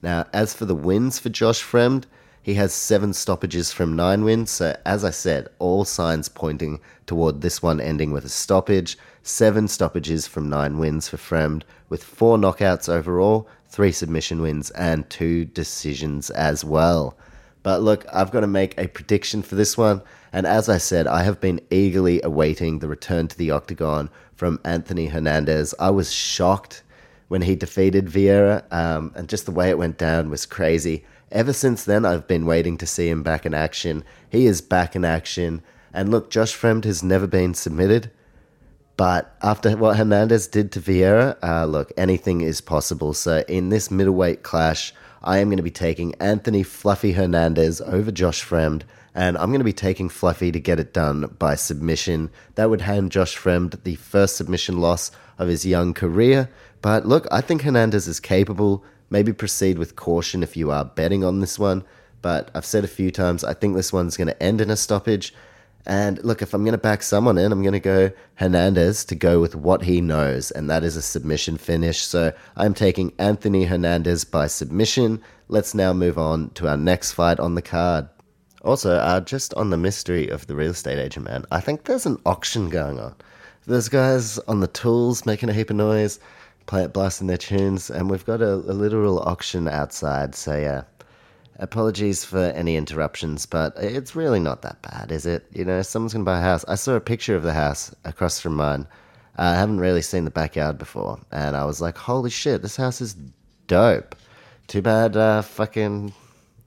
[0.00, 2.04] Now, as for the wins for Josh Fremd,
[2.40, 4.52] he has seven stoppages from nine wins.
[4.52, 8.96] So, as I said, all signs pointing toward this one ending with a stoppage.
[9.24, 15.10] Seven stoppages from nine wins for Fremd, with four knockouts overall, three submission wins, and
[15.10, 17.18] two decisions as well.
[17.64, 20.00] But look, I've got to make a prediction for this one.
[20.32, 24.60] And as I said, I have been eagerly awaiting the return to the octagon from
[24.64, 25.74] Anthony Hernandez.
[25.78, 26.82] I was shocked
[27.28, 31.04] when he defeated Vieira, um, and just the way it went down was crazy.
[31.30, 34.04] Ever since then, I've been waiting to see him back in action.
[34.28, 35.62] He is back in action.
[35.94, 38.10] And look, Josh Fremd has never been submitted.
[38.96, 43.14] But after what Hernandez did to Vieira, uh, look, anything is possible.
[43.14, 48.10] So in this middleweight clash, I am going to be taking Anthony Fluffy Hernandez over
[48.10, 48.82] Josh Fremd.
[49.14, 52.30] And I'm going to be taking Fluffy to get it done by submission.
[52.54, 56.48] That would hand Josh Fremd the first submission loss of his young career.
[56.80, 58.84] But look, I think Hernandez is capable.
[59.10, 61.84] Maybe proceed with caution if you are betting on this one.
[62.22, 64.76] But I've said a few times, I think this one's going to end in a
[64.76, 65.34] stoppage.
[65.84, 69.16] And look, if I'm going to back someone in, I'm going to go Hernandez to
[69.16, 72.02] go with what he knows, and that is a submission finish.
[72.02, 75.20] So I'm taking Anthony Hernandez by submission.
[75.48, 78.08] Let's now move on to our next fight on the card.
[78.62, 82.06] Also, uh, just on the mystery of the real estate agent, man, I think there's
[82.06, 83.14] an auction going on.
[83.66, 86.18] There's guys on the tools making a heap of noise
[86.66, 90.34] play it blasting their tunes, and we've got a, a literal auction outside.
[90.34, 90.82] So yeah,
[91.58, 95.46] apologies for any interruptions, but it's really not that bad, is it?
[95.52, 96.64] You know, someone's gonna buy a house.
[96.68, 98.86] I saw a picture of the house across from mine.
[99.36, 103.00] I haven't really seen the backyard before, and I was like, holy shit, this house
[103.00, 103.16] is
[103.66, 104.14] dope.
[104.68, 106.12] Too bad, uh, fucking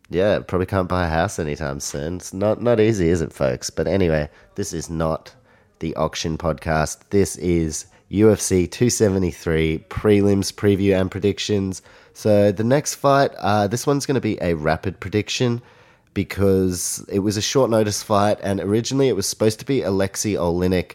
[0.09, 2.17] yeah, probably can't buy a house anytime soon.
[2.17, 3.69] It's not not easy, is it, folks?
[3.69, 5.33] But anyway, this is not
[5.79, 6.99] the auction podcast.
[7.09, 11.81] This is UFC 273 prelims preview and predictions.
[12.13, 15.61] So the next fight, uh, this one's going to be a rapid prediction
[16.13, 20.33] because it was a short notice fight, and originally it was supposed to be Alexei
[20.33, 20.93] Oleinik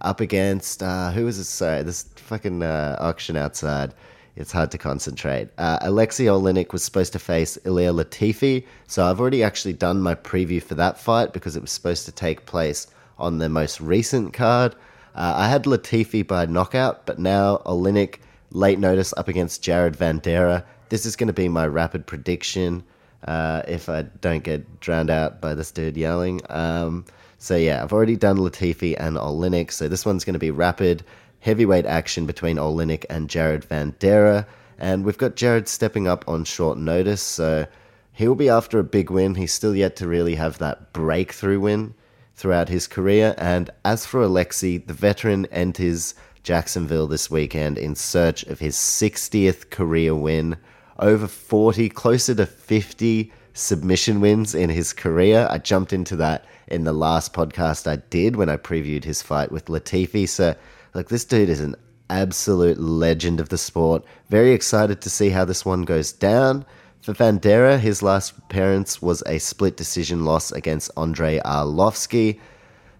[0.00, 1.44] up against uh, who was it?
[1.44, 3.92] Sorry, this fucking uh, auction outside.
[4.34, 5.48] It's hard to concentrate.
[5.58, 10.14] Uh, Alexei Oleinik was supposed to face Ilir Latifi, so I've already actually done my
[10.14, 12.86] preview for that fight because it was supposed to take place
[13.18, 14.74] on the most recent card.
[15.14, 18.20] Uh, I had Latifi by knockout, but now Oleinik
[18.52, 20.64] late notice up against Jared Vanderaa.
[20.88, 22.82] This is going to be my rapid prediction
[23.28, 26.40] uh, if I don't get drowned out by this dude yelling.
[26.48, 27.04] Um,
[27.38, 31.04] so yeah, I've already done Latifi and Oleinik, so this one's going to be rapid
[31.42, 34.46] heavyweight action between Oleinik and Jared Vanderaa.
[34.78, 37.66] And we've got Jared stepping up on short notice, so
[38.12, 39.34] he'll be after a big win.
[39.34, 41.94] He's still yet to really have that breakthrough win
[42.34, 43.34] throughout his career.
[43.38, 49.70] And as for Alexi, the veteran enters Jacksonville this weekend in search of his 60th
[49.70, 50.56] career win,
[50.98, 55.48] over 40, closer to 50 submission wins in his career.
[55.50, 59.50] I jumped into that in the last podcast I did when I previewed his fight
[59.50, 60.28] with Latifi.
[60.28, 60.54] So,
[60.94, 61.76] like, this dude is an
[62.10, 64.04] absolute legend of the sport.
[64.28, 66.66] Very excited to see how this one goes down.
[67.00, 72.38] For Vanderaa, his last appearance was a split decision loss against Andrei Arlovski.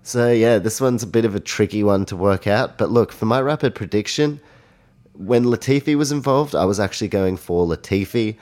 [0.02, 2.78] So, yeah, this one's a bit of a tricky one to work out.
[2.78, 4.40] But look, for my rapid prediction,
[5.12, 8.36] when Latifi was involved, I was actually going for Latifi.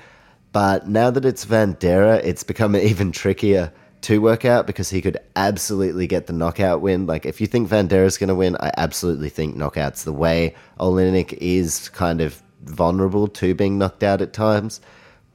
[0.52, 5.18] But now that it's Vanderaa, it's become even trickier to work out because he could
[5.36, 7.06] absolutely get the knockout win.
[7.06, 10.54] Like, if you think Vanderaa is going to win, I absolutely think knockout's the way.
[10.78, 14.80] Oleinik is kind of vulnerable to being knocked out at times.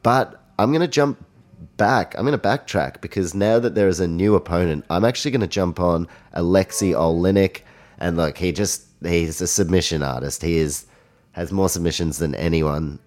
[0.03, 1.23] But I'm going to jump
[1.77, 2.15] back.
[2.17, 5.41] I'm going to backtrack because now that there is a new opponent, I'm actually going
[5.41, 7.61] to jump on Alexei Oleinik.
[7.97, 10.41] And look, he just, he's a submission artist.
[10.41, 10.85] He is,
[11.33, 12.99] has more submissions than anyone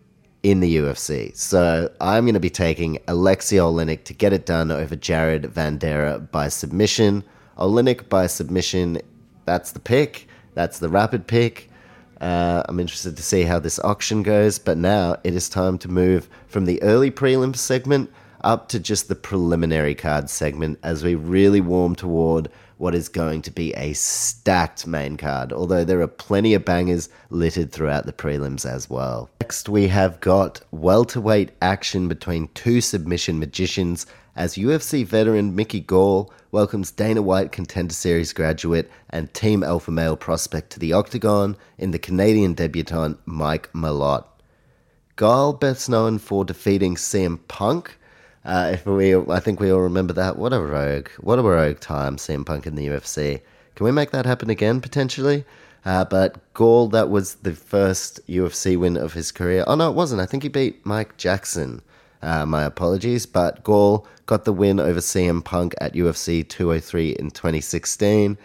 [0.42, 1.36] in the UFC.
[1.36, 6.30] So I'm going to be taking Alexei Oleinik to get it done over Jared Vanderaa
[6.30, 7.24] by submission.
[7.58, 9.00] Oleinik by submission,
[9.44, 10.28] that's the pick.
[10.54, 11.70] That's the rapid pick.
[12.20, 15.88] Uh, I'm interested to see how this auction goes, but now it is time to
[15.88, 18.10] move from the early prelims segment
[18.42, 23.42] up to just the preliminary card segment as we really warm toward what is going
[23.42, 28.12] to be a stacked main card, although there are plenty of bangers littered throughout the
[28.12, 29.28] prelims as well.
[29.40, 36.32] Next, we have got welterweight action between two submission magicians as UFC veteran Mickey Gall
[36.52, 41.90] welcomes Dana White Contender Series graduate and Team Alpha Male prospect to the octagon in
[41.90, 44.24] the Canadian debutant Mike Malott.
[45.16, 47.98] Gall, best known for defeating CM Punk.
[48.44, 50.36] Uh, if we, I think we all remember that.
[50.36, 51.08] What a rogue!
[51.20, 53.40] What a rogue time, CM Punk in the UFC.
[53.74, 55.44] Can we make that happen again potentially?
[55.84, 59.64] Uh, but Gall, that was the first UFC win of his career.
[59.66, 60.20] Oh no, it wasn't.
[60.20, 61.82] I think he beat Mike Jackson.
[62.20, 67.30] Uh, my apologies, but Gall got the win over CM Punk at UFC 203 in
[67.30, 68.36] 2016.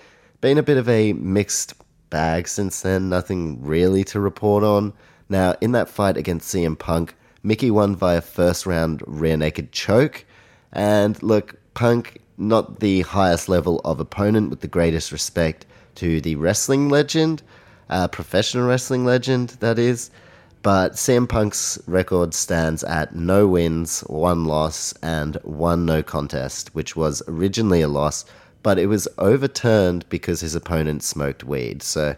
[0.41, 1.73] Been a bit of a mixed
[2.10, 4.93] bag since then, nothing really to report on.
[5.27, 10.25] Now, in that fight against CM Punk, Mickey won via first round rear naked choke.
[10.71, 16.36] And look, Punk, not the highest level of opponent, with the greatest respect to the
[16.36, 17.43] wrestling legend,
[17.89, 20.10] uh, professional wrestling legend, that is.
[20.62, 26.95] But CM Punk's record stands at no wins, one loss, and one no contest, which
[26.95, 28.23] was originally a loss,
[28.63, 31.84] but it was overturned because his opponent smoked weed.
[31.84, 32.15] So,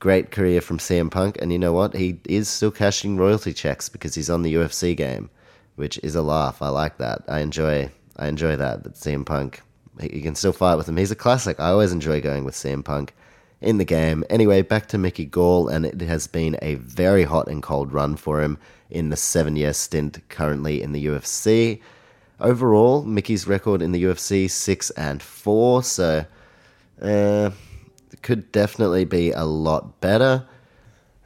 [0.00, 1.94] great career from CM Punk, and you know what?
[1.94, 5.30] He is still cashing royalty checks because he's on the UFC game,
[5.76, 6.60] which is a laugh.
[6.62, 7.22] I like that.
[7.28, 7.90] I enjoy.
[8.16, 8.82] I enjoy that.
[8.82, 9.62] That CM Punk,
[10.02, 10.96] you can still fight with him.
[10.96, 11.60] He's a classic.
[11.60, 13.14] I always enjoy going with CM Punk
[13.60, 14.24] in the game.
[14.30, 18.16] Anyway, back to Mickey Gall, and it has been a very hot and cold run
[18.16, 18.58] for him
[18.88, 21.80] in the seven year stint currently in the UFC.
[22.40, 26.24] Overall, Mickey's record in the UFC six and four, so
[27.02, 27.50] uh,
[28.22, 30.46] could definitely be a lot better.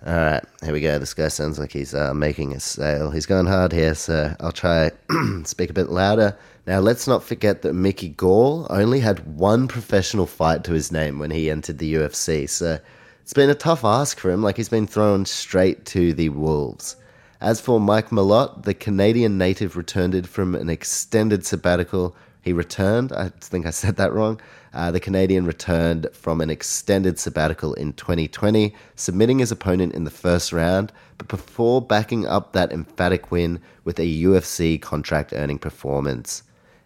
[0.07, 0.99] All right, here we go.
[0.99, 3.11] This guy sounds like he's uh, making a sale.
[3.11, 4.91] He's going hard here, so I'll try
[5.45, 6.37] speak a bit louder.
[6.67, 11.19] Now, let's not forget that Mickey Gall only had one professional fight to his name
[11.19, 12.79] when he entered the UFC, so
[13.23, 16.97] it's been a tough ask for him, like he's been thrown straight to the Wolves.
[17.41, 22.15] As for Mike Malott, the Canadian native returned from an extended sabbatical.
[22.45, 24.39] He returned, I think I said that wrong.
[24.75, 30.11] Uh, the Canadian returned from an extended sabbatical in 2020, submitting his opponent in the
[30.11, 36.43] first round, but before backing up that emphatic win with a UFC contract earning performance.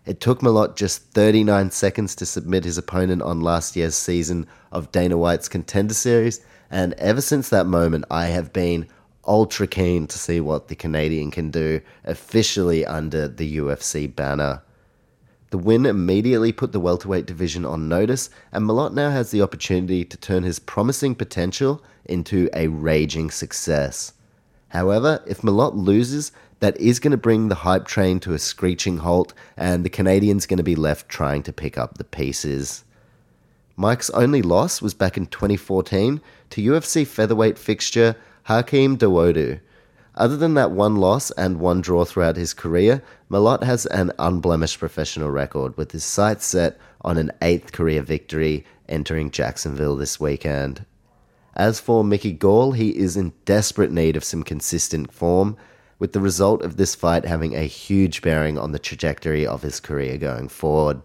[0.06, 4.92] It took Malott just 39 seconds to submit his opponent on last year's season of
[4.92, 6.40] Dana White's Contender Series,
[6.70, 8.86] and ever since that moment, I have been
[9.26, 14.62] ultra keen to see what the Canadian can do officially under the UFC banner.
[15.50, 20.04] The win immediately put the welterweight division on notice, and Malott now has the opportunity
[20.04, 24.12] to turn his promising potential into a raging success.
[24.68, 28.98] However, if Malott loses, that is going to bring the hype train to a screeching
[28.98, 32.84] halt, and the Canadian's going to be left trying to pick up the pieces.
[33.76, 39.60] Mike's only loss was back in 2014 to UFC featherweight fixture Hakeem Dawodu.
[40.18, 44.80] Other than that one loss and one draw throughout his career, Malott has an unblemished
[44.80, 50.84] professional record, with his sights set on an eighth career victory entering Jacksonville this weekend.
[51.54, 55.56] As for Mickey Gall, he is in desperate need of some consistent form,
[56.00, 59.78] with the result of this fight having a huge bearing on the trajectory of his
[59.78, 61.00] career going forward.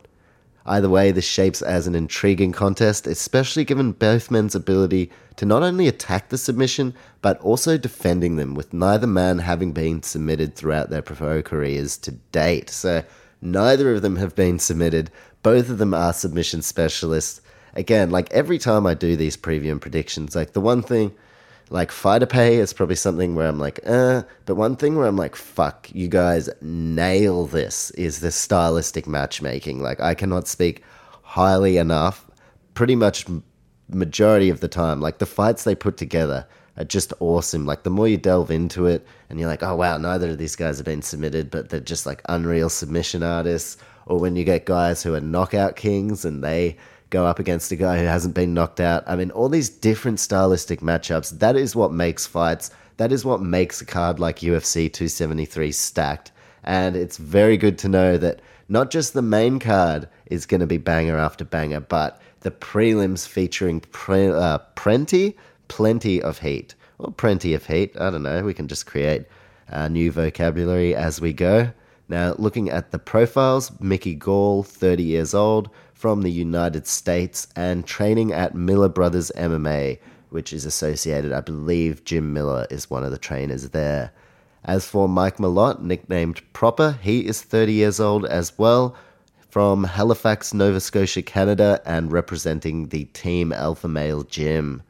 [0.65, 5.61] Either way, this shapes as an intriguing contest, especially given both men's ability to not
[5.61, 10.89] only attack the submission, but also defending them, with neither man having been submitted throughout
[10.89, 12.69] their pro careers to date.
[12.69, 13.03] So,
[13.41, 15.11] neither of them have been submitted.
[15.41, 17.41] Both of them are submission specialists.
[17.75, 21.13] Again, like every time I do these preview and predictions, like the one thing
[21.73, 25.17] like fighter pay is probably something where I'm like, uh, but one thing where I'm
[25.17, 29.81] like, fuck, you guys nail this is the stylistic matchmaking.
[29.81, 30.83] Like I cannot speak
[31.23, 32.29] highly enough.
[32.75, 33.25] Pretty much
[33.89, 36.45] majority of the time, like the fights they put together
[36.77, 37.65] are just awesome.
[37.65, 40.55] Like the more you delve into it, and you're like, oh wow, neither of these
[40.55, 43.77] guys have been submitted, but they're just like unreal submission artists.
[44.05, 46.77] Or when you get guys who are knockout kings and they
[47.13, 49.03] go up against a guy who hasn't been knocked out.
[49.05, 53.39] I mean, all these different stylistic matchups, that is what makes fights, that is what
[53.39, 56.31] makes a card like UFC 273 stacked.
[56.63, 60.67] And it's very good to know that not just the main card is going to
[60.67, 65.37] be banger after banger, but the prelims featuring pre- uh, plenty,
[65.67, 66.73] plenty of heat.
[66.97, 67.95] Or plenty of heat.
[67.99, 68.43] I don't know.
[68.43, 69.25] We can just create
[69.67, 71.71] a new vocabulary as we go.
[72.09, 75.69] Now, looking at the profiles, Mickey Gall, 30 years old,
[76.03, 79.97] from the United States and training at Miller Brothers MMA,
[80.31, 84.11] which is associated, I believe Jim Miller is one of the trainers there.
[84.65, 88.97] As for Mike Malott, nicknamed Proper, he is 30 years old as well,
[89.49, 94.83] from Halifax, Nova Scotia, Canada, and representing the Team Alpha Male Gym.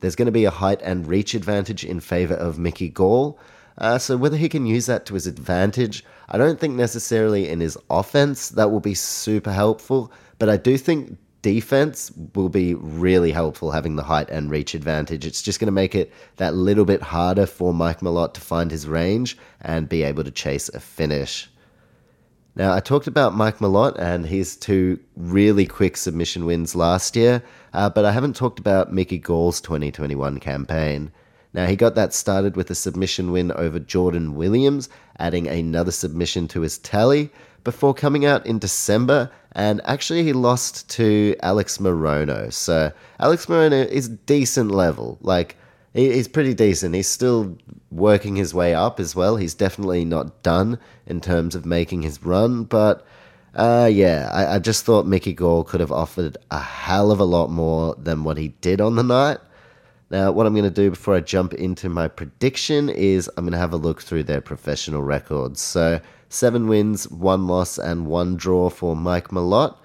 [0.00, 3.38] There's going to be a height and reach advantage in favor of Mickey Gall.
[3.78, 7.60] Uh, so whether he can use that to his advantage, I don't think necessarily in
[7.60, 10.10] his offense that will be super helpful,
[10.42, 15.24] but I do think defense will be really helpful having the height and reach advantage.
[15.24, 18.68] It's just going to make it that little bit harder for Mike Malott to find
[18.68, 21.48] his range and be able to chase a finish.
[22.56, 27.44] Now, I talked about Mike Malott and his two really quick submission wins last year,
[27.72, 31.12] uh, but I haven't talked about Mickey Gall's 2021 campaign.
[31.54, 34.88] Now, he got that started with a submission win over Jordan Williams,
[35.20, 37.30] adding another submission to his tally,
[37.64, 42.52] before coming out in December and actually he lost to Alex Morono.
[42.52, 45.18] So Alex Morono is decent level.
[45.20, 45.56] Like
[45.92, 46.94] he's pretty decent.
[46.94, 47.56] He's still
[47.90, 49.36] working his way up as well.
[49.36, 53.06] He's definitely not done in terms of making his run, but
[53.54, 57.24] uh, yeah, I, I just thought Mickey Gall could have offered a hell of a
[57.24, 59.38] lot more than what he did on the night.
[60.10, 63.52] Now, what I'm going to do before I jump into my prediction is I'm going
[63.52, 65.60] to have a look through their professional records.
[65.60, 66.00] So
[66.32, 69.76] Seven wins, one loss, and one draw for Mike Malott.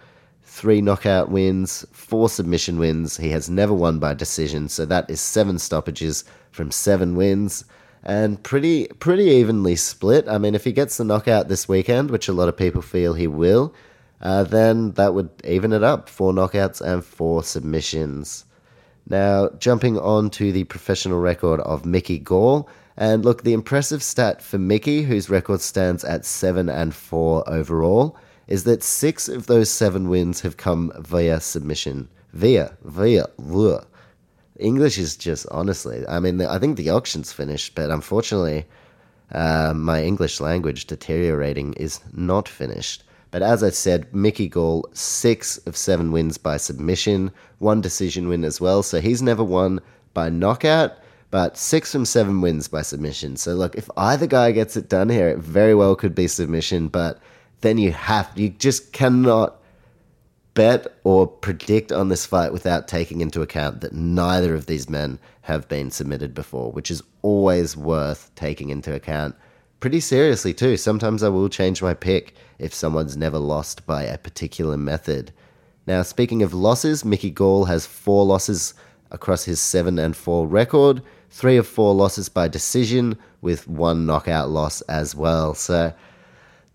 [0.44, 3.18] Three knockout wins, four submission wins.
[3.18, 7.66] He has never won by decision, so that is seven stoppages from seven wins
[8.02, 10.30] and pretty pretty evenly split.
[10.30, 13.14] I mean, if he gets the knockout this weekend, which a lot of people feel
[13.14, 13.76] he will,
[14.22, 16.08] uh, then that would even it up.
[16.08, 18.46] Four knockouts and four submissions.
[19.06, 24.42] Now, jumping on to the professional record of Mickey Gall, and look, the impressive stat
[24.42, 28.18] for Mickey, whose record stands at 7 and 4 overall,
[28.48, 32.10] is that six of those seven wins have come via submission.
[32.34, 33.82] Via, via, via.
[34.60, 38.66] English is just honestly, I mean, I think the auction's finished, but unfortunately,
[39.32, 43.04] uh, my English language deteriorating is not finished.
[43.30, 48.44] But as I said, Mickey Gall, six of seven wins by submission, one decision win
[48.44, 48.82] as well.
[48.82, 49.82] So he's never won
[50.14, 50.98] by knockout
[51.30, 53.36] but six from seven wins by submission.
[53.36, 56.88] So look, if either guy gets it done here, it very well could be submission,
[56.88, 57.20] but
[57.62, 59.62] then you have you just cannot
[60.54, 65.20] bet or predict on this fight without taking into account that neither of these men
[65.42, 69.36] have been submitted before, which is always worth taking into account
[69.80, 70.76] pretty seriously too.
[70.76, 75.32] Sometimes I will change my pick if someone's never lost by a particular method.
[75.86, 78.74] Now, speaking of losses, Mickey Gall has four losses
[79.12, 84.50] across his 7 and 4 record, three of four losses by decision, with one knockout
[84.50, 85.54] loss as well.
[85.54, 85.94] So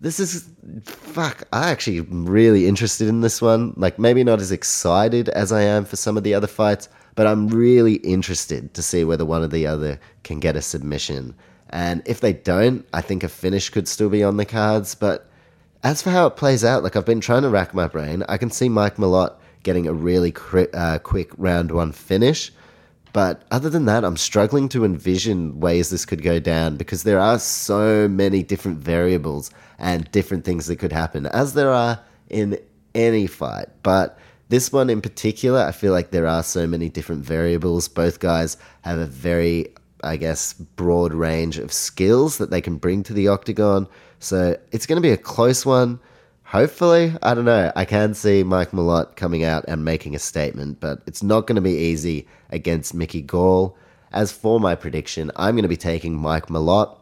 [0.01, 0.49] this is
[0.83, 1.43] fuck.
[1.53, 3.73] I actually am really interested in this one.
[3.77, 7.27] Like maybe not as excited as I am for some of the other fights, but
[7.27, 11.35] I'm really interested to see whether one or the other can get a submission.
[11.69, 14.95] And if they don't, I think a finish could still be on the cards.
[14.95, 15.29] But
[15.83, 18.37] as for how it plays out, like I've been trying to rack my brain, I
[18.37, 22.51] can see Mike Malott getting a really cri- uh, quick round one finish.
[23.13, 27.19] But other than that, I'm struggling to envision ways this could go down because there
[27.19, 31.99] are so many different variables and different things that could happen, as there are
[32.29, 32.57] in
[32.95, 33.67] any fight.
[33.83, 34.17] But
[34.49, 37.87] this one in particular, I feel like there are so many different variables.
[37.87, 43.03] Both guys have a very, I guess, broad range of skills that they can bring
[43.03, 43.87] to the octagon.
[44.19, 45.99] So it's going to be a close one
[46.53, 47.71] hopefully, I don't know.
[47.75, 51.55] I can see Mike Malott coming out and making a statement, but it's not going
[51.55, 53.75] to be easy against Mickey Gall.
[54.11, 56.95] As for my prediction, I'm going to be taking Mike Malott.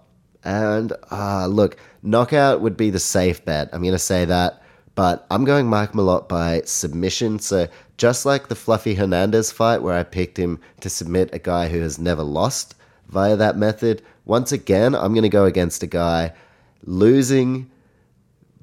[0.46, 3.70] And uh, look, knockout would be the safe bet.
[3.74, 4.64] I'm going to say that.
[4.96, 7.40] But I'm going Mike Malott by submission.
[7.40, 11.68] So just like the Fluffy Hernandez fight, where I picked him to submit a guy
[11.68, 12.76] who has never lost
[13.10, 16.34] via that method, once again, I'm going to go against a guy
[16.86, 17.70] losing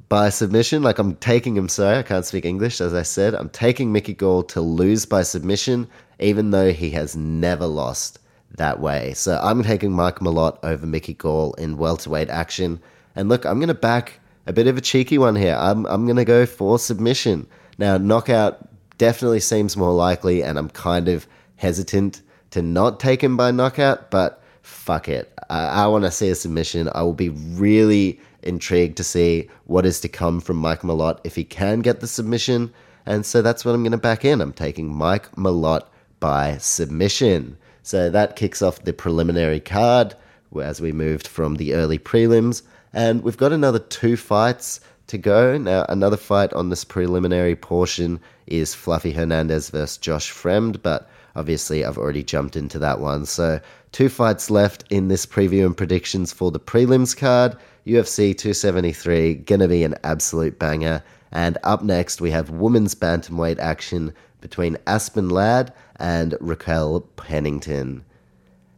[0.08, 0.82] by submission.
[0.82, 3.34] Like I'm taking him, sorry, I can't speak English, as I said.
[3.34, 5.88] I'm taking Mickey Gall to lose by submission,
[6.18, 8.18] even though he has never lost
[8.56, 9.12] that way.
[9.14, 12.80] So I'm taking Mike Malott over Mickey Gall in welterweight action.
[13.14, 15.56] And look, I'm going to back a bit of a cheeky one here.
[15.58, 17.46] I'm, I'm going to go for submission.
[17.76, 23.36] Now, knockout definitely seems more likely, and I'm kind of hesitant to not take him
[23.36, 25.32] by knockout, but fuck it.
[25.50, 26.88] I, I want to see a submission.
[26.94, 31.36] I will be really intrigued to see what is to come from Mike Malott if
[31.36, 32.72] he can get the submission.
[33.06, 34.40] And so that's what I'm going to back in.
[34.40, 35.86] I'm taking Mike Malott
[36.20, 37.56] by submission.
[37.82, 40.14] So that kicks off the preliminary card
[40.60, 42.62] as we moved from the early prelims.
[42.92, 45.56] And we've got another two fights to go.
[45.56, 51.84] Now, another fight on this preliminary portion is Fluffy Hernandez versus Josh Fremd, but Obviously,
[51.84, 53.24] I've already jumped into that one.
[53.24, 53.60] So,
[53.92, 57.56] two fights left in this preview and predictions for the prelims card.
[57.88, 61.02] UFC 273, gonna be an absolute banger.
[61.32, 64.12] And up next, we have women's bantamweight action
[64.42, 68.04] between Aspen Ladd and Raquel Pennington.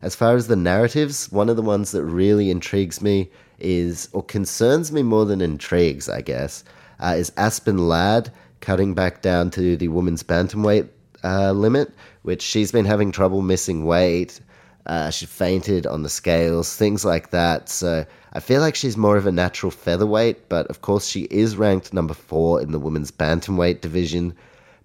[0.00, 4.22] As far as the narratives, one of the ones that really intrigues me is, or
[4.22, 6.62] concerns me more than intrigues, I guess,
[7.00, 8.30] uh, is Aspen Ladd
[8.60, 10.88] cutting back down to the women's bantamweight
[11.24, 11.92] uh, limit,
[12.22, 14.40] which she's been having trouble missing weight.
[14.86, 17.68] Uh, she fainted on the scales, things like that.
[17.68, 21.56] So I feel like she's more of a natural featherweight, but of course she is
[21.56, 24.34] ranked number four in the women's bantamweight division.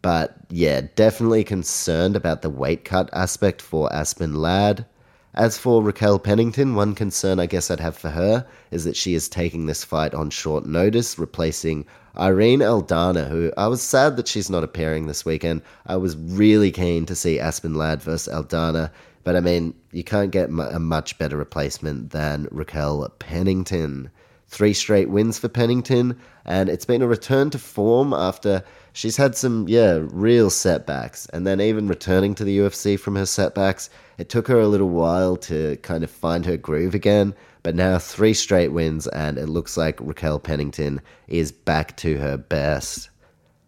[0.02, 4.86] But yeah, definitely concerned about the weight cut aspect for Aspen Ladd.
[5.34, 9.16] As for Raquel Pennington, one concern I guess I'd have for her is that she
[9.16, 11.86] is taking this fight on short notice, replacing
[12.18, 15.62] Irene Aldana, who I was sad that she's not appearing this weekend.
[15.86, 18.92] I was really keen to see Aspen Ladd versus Aldana,
[19.26, 24.12] but I mean, you can't get a much better replacement than Raquel Pennington.
[24.48, 28.64] Three straight wins for Pennington, and it's been a return to form after
[28.94, 31.26] she's had some, yeah, real setbacks.
[31.34, 34.90] And then even returning to the UFC from her setbacks, it took her a little
[34.90, 39.50] while to kind of find her groove again, but now three straight wins, and it
[39.50, 43.10] looks like Raquel Pennington is back to her best.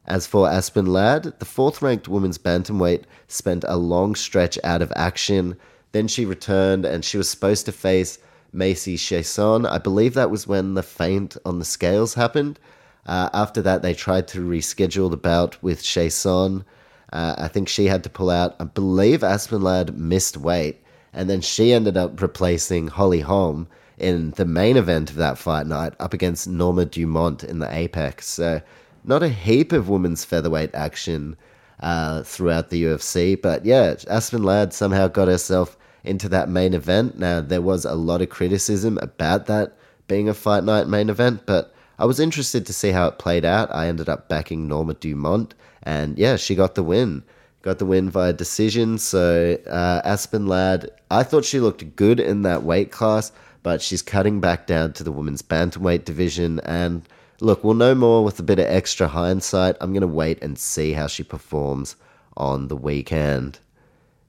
[0.07, 4.93] As for Aspen Ladd, the fourth ranked women's bantamweight spent a long stretch out of
[4.95, 5.57] action.
[5.91, 8.17] Then she returned and she was supposed to face
[8.53, 9.69] Macy Chiasson.
[9.69, 12.57] I believe that was when the faint on the scales happened.
[13.05, 16.63] Uh, after that, they tried to reschedule the bout with Chiasson.
[17.11, 18.55] Uh, I think she had to pull out.
[18.59, 20.81] I believe Aspen Ladd missed weight,
[21.13, 25.67] and then she ended up replacing Holly Holm in the main event of that fight
[25.67, 28.27] night up against Norma Dumont in the Apex.
[28.27, 28.61] So,
[29.07, 31.37] not a heap of women's featherweight action
[31.79, 37.17] uh, throughout the UFC, but yeah, Aspen Ladd somehow got herself into that main event.
[37.17, 39.77] Now, there was a lot of criticism about that
[40.07, 43.45] being a fight night main event, but I was interested to see how it played
[43.45, 43.73] out.
[43.73, 45.53] I ended up backing Norma Dumont,
[45.83, 47.23] and yeah, she got the win.
[47.63, 48.97] Got the win via decision.
[48.97, 53.31] So uh, Aspen Ladd, I thought she looked good in that weight class,
[53.63, 56.59] but she's cutting back down to the women's bantamweight division.
[56.61, 57.07] And
[57.39, 59.75] look, we'll know more with a bit of extra hindsight.
[59.79, 61.95] I'm going to wait and see how she performs
[62.35, 63.59] on the weekend.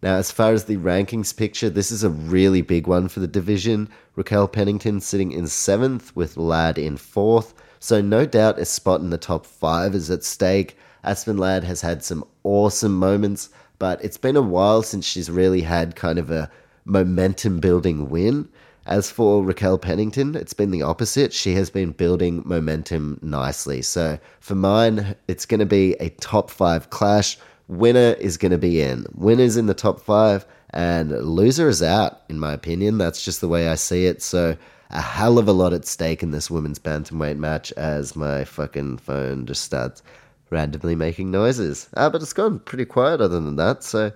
[0.03, 3.27] Now, as far as the rankings picture, this is a really big one for the
[3.27, 3.89] division.
[4.15, 7.53] Raquel Pennington sitting in seventh, with Ladd in fourth.
[7.81, 10.77] So, no doubt a spot in the top five is at stake.
[11.03, 15.63] Aspen Ladd has had some awesome moments, but it's been a while since she's really
[15.63, 16.51] had kind of a
[16.85, 18.49] momentum building win.
[18.89, 21.35] As for Raquel Pennington, it's been the opposite.
[21.35, 23.83] She has been building momentum nicely.
[23.83, 27.37] So, for mine, it's going to be a top five clash
[27.69, 29.05] winner is going to be in.
[29.13, 32.97] Winner's in the top five, and loser is out, in my opinion.
[32.97, 34.23] That's just the way I see it.
[34.23, 34.57] So,
[34.89, 38.97] a hell of a lot at stake in this women's bantamweight match as my fucking
[38.97, 40.03] phone just starts
[40.49, 41.91] randomly making noises.
[41.95, 44.13] Ah, but it's gone pretty quiet other than that, so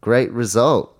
[0.00, 0.93] great result.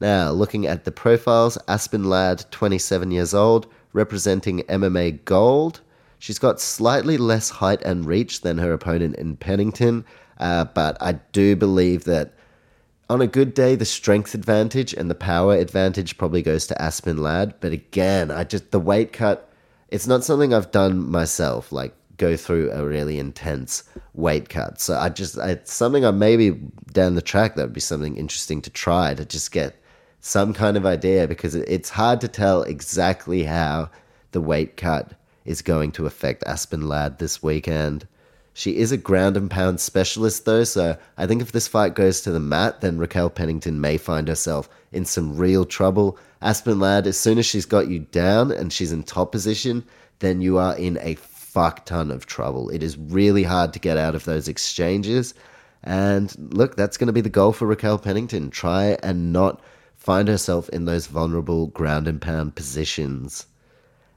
[0.00, 5.80] Now, looking at the profiles, Aspen Ladd, 27 years old, representing MMA Gold.
[6.18, 10.04] She's got slightly less height and reach than her opponent in Pennington,
[10.38, 12.34] uh, but I do believe that
[13.08, 17.18] on a good day, the strength advantage and the power advantage probably goes to Aspen
[17.18, 17.54] Ladd.
[17.60, 19.50] But again, I just the weight cut.
[19.88, 21.70] It's not something I've done myself.
[21.70, 23.84] Like go through a really intense
[24.14, 24.80] weight cut.
[24.80, 26.50] So I just it's something I maybe
[26.92, 29.76] down the track that would be something interesting to try to just get
[30.26, 33.88] some kind of idea because it's hard to tell exactly how
[34.32, 35.12] the weight cut
[35.44, 38.08] is going to affect Aspen Ladd this weekend.
[38.52, 42.22] She is a ground and pound specialist, though, so I think if this fight goes
[42.22, 46.18] to the mat, then Raquel Pennington may find herself in some real trouble.
[46.42, 49.84] Aspen Ladd, as soon as she's got you down and she's in top position,
[50.18, 52.68] then you are in a fuck ton of trouble.
[52.70, 55.34] It is really hard to get out of those exchanges.
[55.84, 58.50] And look, that's going to be the goal for Raquel Pennington.
[58.50, 59.62] Try and not
[60.06, 63.46] find herself in those vulnerable ground and pound positions.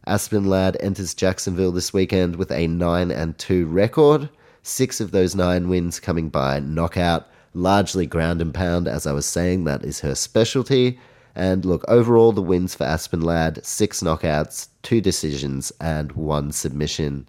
[0.05, 4.29] Aspen Ladd enters Jacksonville this weekend with a 9 and 2 record.
[4.61, 9.25] Six of those nine wins coming by knockout, largely ground and pound, as I was
[9.25, 10.99] saying, that is her specialty.
[11.33, 17.27] And look, overall, the wins for Aspen Ladd six knockouts, two decisions, and one submission.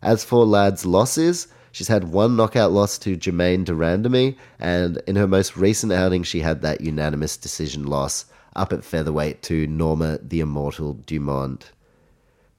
[0.00, 5.16] As for Ladd's losses, she's had one knockout loss to Germaine de Randamie, and in
[5.16, 10.18] her most recent outing, she had that unanimous decision loss up at featherweight to Norma
[10.22, 11.72] the Immortal Dumont.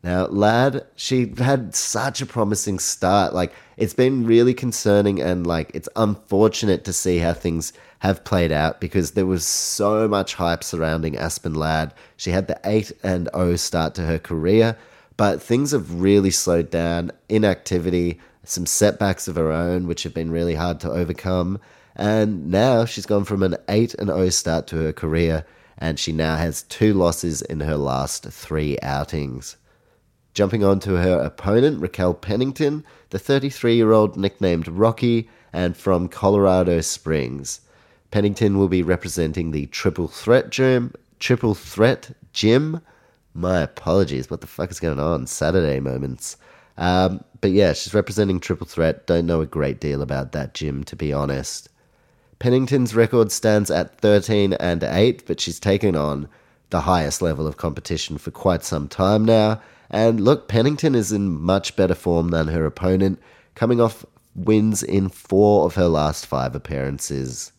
[0.03, 3.35] Now, Ladd, she had such a promising start.
[3.35, 8.51] Like, it's been really concerning and, like, it's unfortunate to see how things have played
[8.51, 11.93] out because there was so much hype surrounding Aspen Ladd.
[12.17, 14.75] She had the 8 and 0 start to her career,
[15.17, 17.11] but things have really slowed down.
[17.29, 21.59] Inactivity, some setbacks of her own, which have been really hard to overcome.
[21.95, 25.45] And now she's gone from an 8 and 0 start to her career,
[25.77, 29.57] and she now has two losses in her last three outings.
[30.33, 36.07] Jumping on to her opponent, Raquel Pennington, the 33 year old nicknamed Rocky and from
[36.07, 37.61] Colorado Springs.
[38.11, 40.93] Pennington will be representing the Triple Threat Gym.
[41.19, 42.81] Triple Threat Gym.
[43.33, 44.29] My apologies.
[44.29, 45.27] What the fuck is going on?
[45.27, 46.37] Saturday moments.
[46.77, 49.07] Um, but yeah, she's representing Triple Threat.
[49.07, 51.69] Don't know a great deal about that gym, to be honest.
[52.39, 56.27] Pennington's record stands at 13 and 8, but she's taken on
[56.71, 59.61] the highest level of competition for quite some time now.
[59.89, 63.21] And look, Pennington is in much better form than her opponent,
[63.55, 67.51] coming off wins in four of her last five appearances.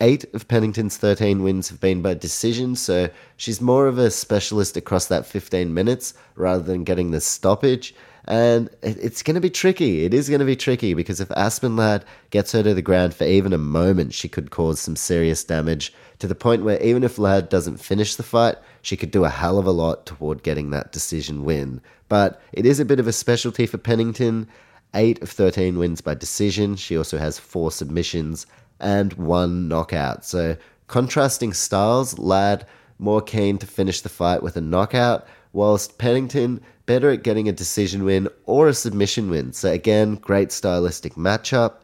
[0.00, 4.76] Eight of Pennington's 13 wins have been by decision, so she's more of a specialist
[4.76, 7.94] across that 15 minutes rather than getting the stoppage.
[8.28, 10.04] And it's going to be tricky.
[10.04, 13.14] It is going to be tricky because if Aspen Ladd gets her to the ground
[13.14, 17.02] for even a moment, she could cause some serious damage to the point where even
[17.04, 20.42] if Ladd doesn't finish the fight, she could do a hell of a lot toward
[20.42, 21.80] getting that decision win.
[22.10, 24.46] But it is a bit of a specialty for Pennington.
[24.92, 26.76] Eight of 13 wins by decision.
[26.76, 28.46] She also has four submissions
[28.78, 30.26] and one knockout.
[30.26, 32.66] So contrasting styles, Ladd
[32.98, 37.52] more keen to finish the fight with a knockout, whilst Pennington better at getting a
[37.52, 39.52] decision win or a submission win.
[39.52, 41.74] So, again, great stylistic matchup.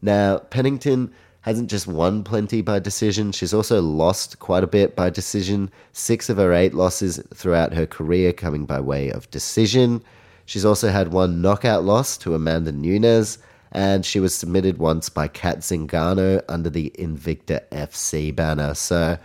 [0.00, 1.12] Now, Pennington
[1.42, 5.70] hasn't just won plenty by decision, she's also lost quite a bit by decision.
[5.92, 10.02] Six of her eight losses throughout her career coming by way of decision.
[10.46, 13.36] She's also had one knockout loss to Amanda Nunes,
[13.72, 18.72] and she was submitted once by Cat Zingano under the Invicta FC banner.
[18.72, 19.18] So,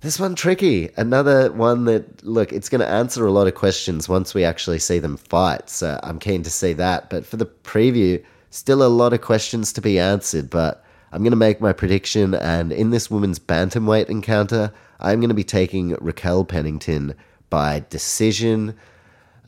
[0.00, 0.90] this one tricky.
[0.96, 4.78] Another one that look, it's going to answer a lot of questions once we actually
[4.78, 5.68] see them fight.
[5.68, 7.10] So I'm keen to see that.
[7.10, 10.48] But for the preview, still a lot of questions to be answered.
[10.48, 15.28] But I'm going to make my prediction, and in this women's bantamweight encounter, I'm going
[15.30, 17.14] to be taking Raquel Pennington
[17.48, 18.76] by decision.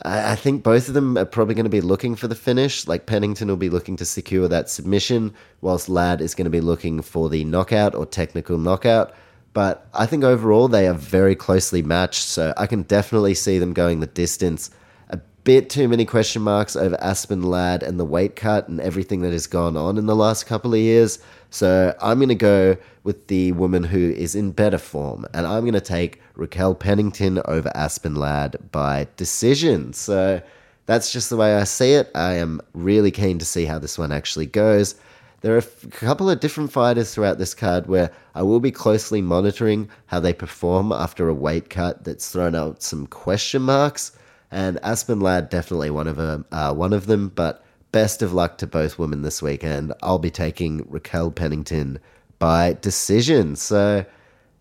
[0.05, 2.89] I think both of them are probably going to be looking for the finish.
[2.89, 6.61] Like Pennington will be looking to secure that submission, whilst Ladd is going to be
[6.61, 9.15] looking for the knockout or technical knockout.
[9.55, 13.75] But I think overall they are very closely matched, so I can definitely see them
[13.75, 14.71] going the distance.
[15.11, 19.21] A bit too many question marks over Aspen Ladd and the weight cut and everything
[19.23, 21.19] that has gone on in the last couple of years.
[21.51, 25.65] So I'm going to go with the woman who is in better form, and I'm
[25.65, 29.93] going to take Raquel Pennington over Aspen Ladd by decision.
[29.93, 30.41] So
[30.87, 32.11] that's just the way I see it.
[32.15, 34.95] I am really keen to see how this one actually goes.
[35.43, 39.21] There are a couple of different fighters throughout this card where I will be closely
[39.21, 44.13] monitoring how they perform after a weight cut that's thrown out some question marks.
[44.53, 47.29] And Aspen Ladd definitely one of them, uh, one of them.
[47.29, 49.93] But best of luck to both women this weekend.
[50.01, 51.99] I'll be taking Raquel Pennington
[52.39, 53.57] by decision.
[53.57, 54.07] So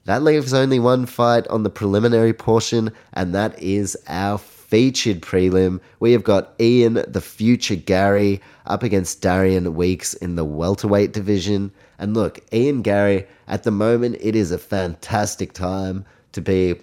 [0.05, 4.39] that leaves only one fight on the preliminary portion, and that is our
[4.71, 5.81] featured prelim.
[5.99, 11.73] We have got Ian, the future Garry up against Darian Weeks in the welterweight division.
[11.99, 16.75] And look, Ian Garry, at the moment, it is a fantastic time to be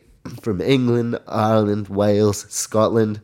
[0.42, 3.22] from England, Ireland, Wales, Scotland.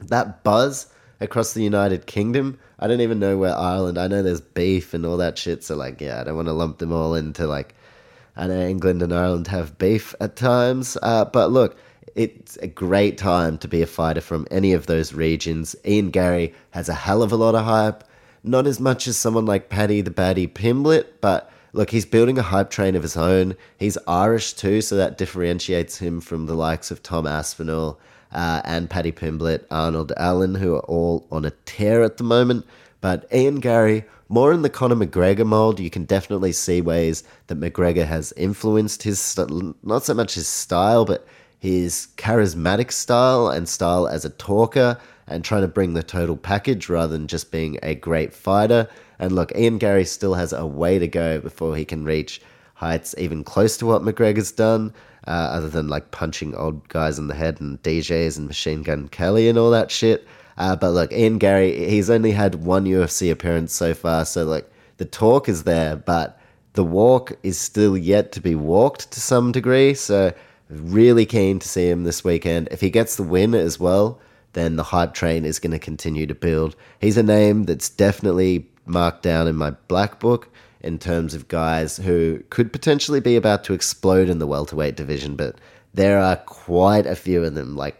[0.00, 2.58] That buzz across the United Kingdom.
[2.78, 3.96] I don't even know where Ireland.
[3.96, 5.64] I know there's beef and all that shit.
[5.64, 7.74] So like, yeah, I don't want to lump them all into like.
[8.36, 11.76] I know England and Ireland have beef at times, uh, but look,
[12.18, 15.76] it's a great time to be a fighter from any of those regions.
[15.86, 18.02] Ian Garry has a hell of a lot of hype.
[18.42, 22.42] Not as much as someone like Paddy the Baddy Pimblett, but look, he's building a
[22.42, 23.54] hype train of his own.
[23.78, 28.00] He's Irish too, so that differentiates him from the likes of Tom Aspinall
[28.32, 32.66] uh, and Paddy Pimblett, Arnold Allen, who are all on a tear at the moment.
[33.00, 37.60] But Ian Garry, more in the Conor McGregor mold, you can definitely see ways that
[37.60, 39.38] McGregor has influenced his,
[39.84, 41.24] not so much his style, but
[41.58, 46.88] his charismatic style and style as a talker and trying to bring the total package
[46.88, 48.88] rather than just being a great fighter.
[49.18, 52.40] And look, Ian Garry still has a way to go before he can reach
[52.74, 54.94] heights even close to what McGregor's done,
[55.26, 59.08] uh, other than like punching old guys in the head and DJs and Machine Gun
[59.08, 60.26] Kelly and all that shit.
[60.56, 64.70] Uh, but look, Ian Garry, he's only had one UFC appearance so far, so like
[64.96, 66.40] the talk is there, but
[66.74, 69.94] the walk is still yet to be walked to some degree.
[69.94, 70.32] So
[70.68, 72.68] Really keen to see him this weekend.
[72.70, 74.20] If he gets the win as well,
[74.52, 76.76] then the hype train is going to continue to build.
[77.00, 80.48] He's a name that's definitely marked down in my black book
[80.80, 85.36] in terms of guys who could potentially be about to explode in the welterweight division,
[85.36, 85.56] but
[85.94, 87.98] there are quite a few of them, like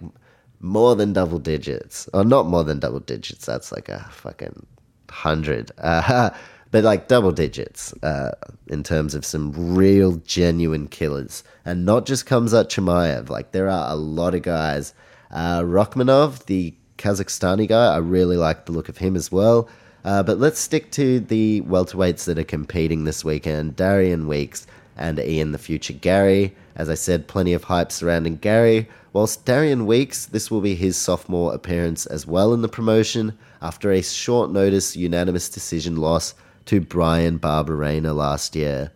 [0.61, 3.47] more than double digits, or not more than double digits.
[3.47, 4.67] That's like a fucking
[5.11, 6.31] hundred, uh,
[6.71, 8.33] but like double digits uh,
[8.67, 13.31] in terms of some real genuine killers, and not just Khamzat Chimaev.
[13.31, 14.95] Like there are a lot of guys.
[15.31, 19.69] Uh, Rakhmonov, the Kazakhstani guy, I really like the look of him as well.
[20.05, 24.67] Uh, but let's stick to the welterweights that are competing this weekend Darian Weeks
[24.97, 26.55] and Ian the Future Garry.
[26.75, 28.89] As I said, plenty of hype surrounding Garry.
[29.13, 33.91] Whilst Darian Weeks, this will be his sophomore appearance as well in the promotion after
[33.91, 36.35] a short notice unanimous decision loss
[36.69, 38.93] to Bryan Barberena last year.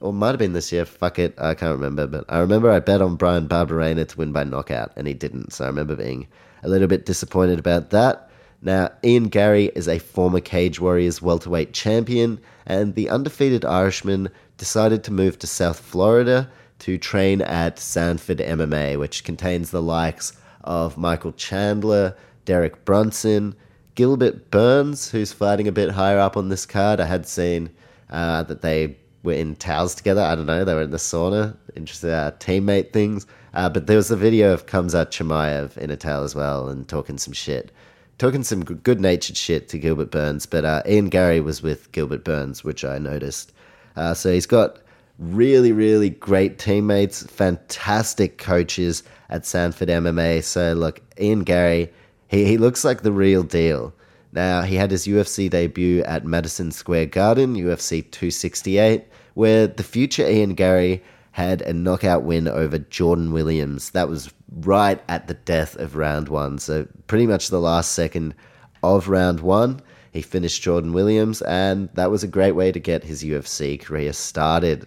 [0.00, 2.08] Or might have been this year, fuck it, I can't remember.
[2.08, 5.52] But I remember I bet on Bryan Barberena to win by knockout, and he didn't.
[5.52, 6.26] So I remember being
[6.64, 8.28] a little bit disappointed about that.
[8.60, 14.28] Now, Ian Garry is a former Cage Warriors welterweight champion, and the undefeated Irishman
[14.58, 20.32] decided to move to South Florida to train at Sanford MMA, which contains the likes
[20.64, 23.54] of Michael Chandler, Derek Brunson,
[24.00, 27.00] Gilbert Burns, who's fighting a bit higher up on this card.
[27.00, 27.68] I had seen
[28.08, 30.22] uh, that they were in towels together.
[30.22, 33.26] I don't know, they were in the sauna, interesting uh, teammate things.
[33.52, 36.88] Uh, but there was a video of Khamzat Chimaev in a towel as well and
[36.88, 37.72] talking some shit
[38.16, 42.24] talking some good natured shit to Gilbert Burns, but uh, Ian Garry was with Gilbert
[42.24, 43.52] Burns, which I noticed.
[43.96, 44.78] Uh, so he's got
[45.18, 50.42] really, really great teammates, fantastic coaches at Sanford MMA.
[50.42, 51.90] So look, Ian Garry,
[52.30, 53.92] he, he looks like the real deal.
[54.32, 59.04] Now, he had his UFC debut at Madison Square Garden, UFC 268,
[59.34, 61.02] where the future Ian Garry
[61.32, 63.90] had a knockout win over Jordan Williams.
[63.90, 66.58] That was right at the death of round one.
[66.58, 68.36] So, pretty much the last second
[68.84, 69.80] of round one,
[70.12, 74.12] he finished Jordan Williams, and that was a great way to get his UFC career
[74.12, 74.86] started.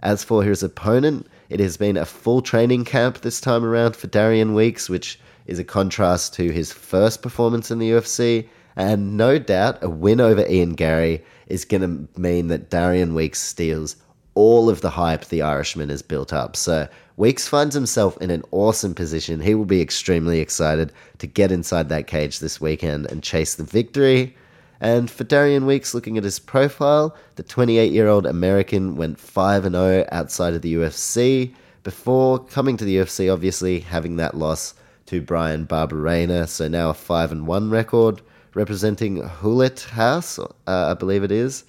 [0.00, 4.08] As for his opponent, it has been a full training camp this time around for
[4.08, 8.48] Darian Weeks, which is a contrast to his first performance in the UFC.
[8.76, 13.40] And no doubt a win over Ian Garry is going to mean that Darian Weeks
[13.40, 13.96] steals
[14.34, 16.56] all of the hype the Irishman has built up.
[16.56, 19.40] So Weeks finds himself in an awesome position.
[19.40, 23.64] He will be extremely excited to get inside that cage this weekend and chase the
[23.64, 24.34] victory.
[24.80, 29.64] And for Darian Weeks, looking at his profile, the 28 year old American went 5
[29.64, 34.74] 0 outside of the UFC before coming to the UFC, obviously having that loss
[35.12, 36.48] to Bryan Barberena.
[36.48, 38.22] So now a 5 and 1 record
[38.54, 41.64] representing Hulet House, uh, I believe it is.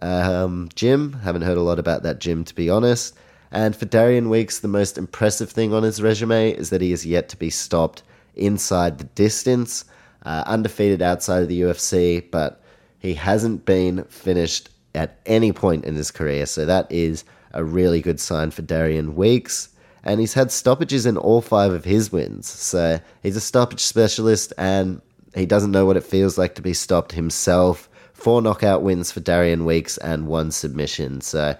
[0.00, 3.14] Um, gym, haven't heard a lot about that gym to be honest.
[3.52, 7.06] And for Darian Weeks, the most impressive thing on his resume is that he has
[7.06, 8.02] yet to be stopped
[8.34, 9.84] inside the distance,
[10.26, 12.64] uh, undefeated outside of the UFC, but
[12.98, 16.46] he hasn't been finished at any point in his career.
[16.46, 17.22] So that is
[17.52, 19.68] a really good sign for Darian Weeks.
[20.04, 22.48] And he's had stoppages in all five of his wins.
[22.48, 25.00] So he's a stoppage specialist and
[25.34, 27.88] he doesn't know what it feels like to be stopped himself
[28.22, 31.20] four knockout wins for Darian Weeks and one submission.
[31.20, 31.56] So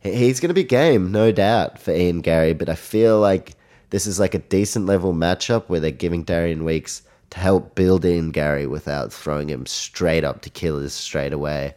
[0.00, 2.54] he's going to be game, no doubt, for Ian Garry.
[2.54, 3.54] But I feel like
[3.90, 8.04] this is like a decent level matchup where they're giving Darian Weeks to help build
[8.04, 11.74] Ian Garry without throwing him straight up to killers straight away.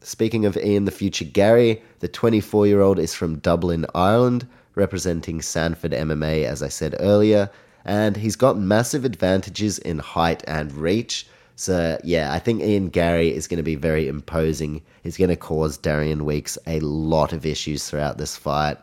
[0.00, 5.42] Speaking of Ian the future Garry, the 24 year old is from Dublin, Ireland, representing
[5.42, 7.50] Sanford MMA, as I said earlier,
[7.84, 11.26] and he's got massive advantages in height and reach.
[11.56, 14.82] So yeah, I think Ian Garry is going to be very imposing.
[15.02, 18.76] He's going to cause Darian Weeks a lot of issues throughout this fight.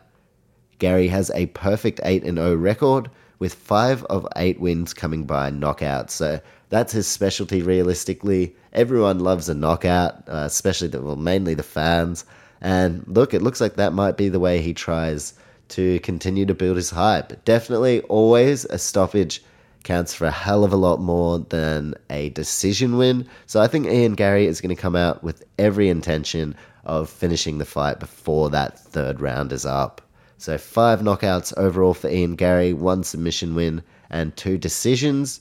[0.78, 6.10] Garry has a perfect 8 0 record with 5 of 8 wins coming by knockout.
[6.10, 6.40] So
[6.70, 8.56] that's his specialty realistically.
[8.72, 12.24] Everyone loves a knockout, uh, especially the well, mainly the fans.
[12.60, 15.34] And look, it looks like that might be the way he tries
[15.68, 17.44] to continue to build his hype.
[17.44, 19.42] Definitely always a stoppage
[19.82, 23.28] counts for a hell of a lot more than a decision win.
[23.46, 27.58] So I think Ian Garry is going to come out with every intention of finishing
[27.58, 30.00] the fight before that third round is up.
[30.38, 35.40] So five knockouts overall for Ian Garry, one submission win, and two decisions.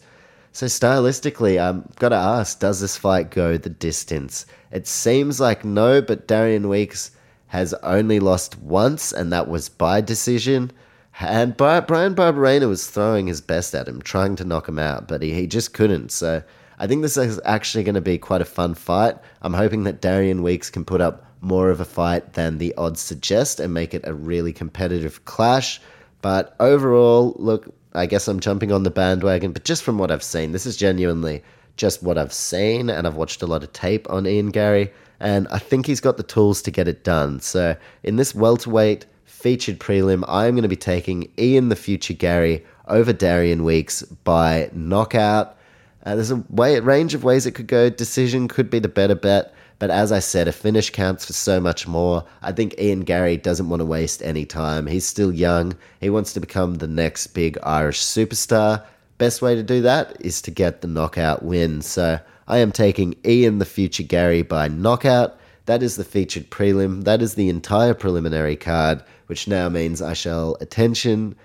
[0.51, 4.45] So stylistically, I've got to ask, does this fight go the distance?
[4.71, 7.11] It seems like no, but Darian Weeks
[7.53, 10.71] has only lost once, and that was by decision.
[11.19, 15.21] And Bryan Barberena was throwing his best at him, trying to knock him out, but
[15.21, 16.11] he, he just couldn't.
[16.11, 16.41] So
[16.79, 19.17] I think this is actually going to be quite a fun fight.
[19.43, 23.01] I'm hoping that Darian Weeks can put up more of a fight than the odds
[23.01, 25.79] suggest and make it a really competitive clash.
[26.23, 30.23] But overall, look, I guess I'm jumping on the bandwagon, but just from what I've
[30.23, 31.43] seen, this is genuinely
[31.77, 34.91] just what I've seen, and I've watched a lot of tape on Ian Garry.
[35.19, 37.39] And I think he's got the tools to get it done.
[37.39, 42.13] So in this welterweight featured prelim, I am going to be taking Ian the Future
[42.13, 45.57] Garry over Darian Weeks by knockout.
[46.05, 47.89] Uh, there's a way, range of ways it could go.
[47.89, 49.53] Decision could be the better bet.
[49.79, 52.23] But as I said, a finish counts for so much more.
[52.41, 54.87] I think Ian Garry doesn't want to waste any time.
[54.87, 55.75] He's still young.
[55.99, 58.85] He wants to become the next big Irish superstar.
[59.17, 61.81] Best way to do that is to get the knockout win.
[61.81, 65.37] So I am taking Ian the Future Garry by knockout.
[65.65, 67.05] That is the featured prelim.
[67.05, 71.35] That is the entire preliminary card, which now means I shall attention,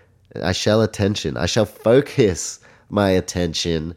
[0.43, 2.59] I shall attention, I shall focus
[2.91, 3.95] my attention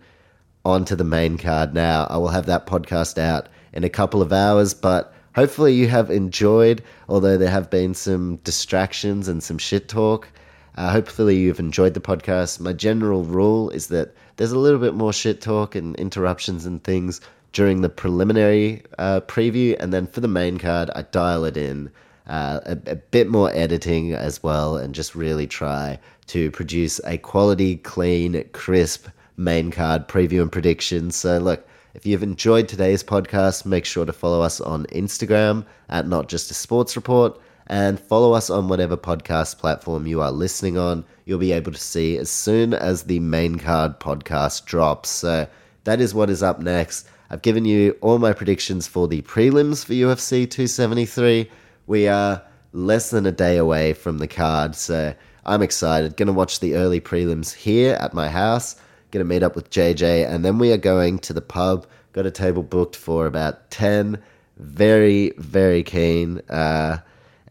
[0.63, 2.05] onto the main card now.
[2.09, 6.11] I will have that podcast out in a couple of hours, but hopefully you have
[6.11, 10.27] enjoyed, although there have been some distractions and some shit talk.
[10.75, 12.59] Uh, hopefully you've enjoyed the podcast.
[12.59, 16.83] My general rule is that there's a little bit more shit talk and interruptions and
[16.83, 17.21] things
[17.53, 21.91] during the preliminary uh, preview, and then for the main card, I dial it in.
[22.27, 27.17] Uh, a, a, bit more editing as well, and just really try to produce a
[27.17, 31.15] quality, clean, crisp main card preview and predictions.
[31.15, 36.07] So, look, if you've enjoyed today's podcast, make sure to follow us on Instagram at
[36.07, 37.37] Not Just a Sports Report
[37.71, 41.05] and follow us on whatever podcast platform you are listening on.
[41.23, 45.09] You'll be able to see as soon as the main card podcast drops.
[45.09, 45.47] So,
[45.85, 47.07] that is what is up next.
[47.29, 51.49] I've given you all my predictions for the prelims for UFC 273.
[51.87, 52.43] We are
[52.73, 55.13] less than a day away from the card, so
[55.45, 56.17] I'm excited.
[56.17, 58.75] Gonna watch the early prelims here at my house.
[59.11, 61.87] Gonna meet up with JJ, and then we are going to the pub.
[62.11, 64.21] Got a table booked for about 10.
[64.57, 66.41] Very, very keen.
[66.49, 66.97] Uh,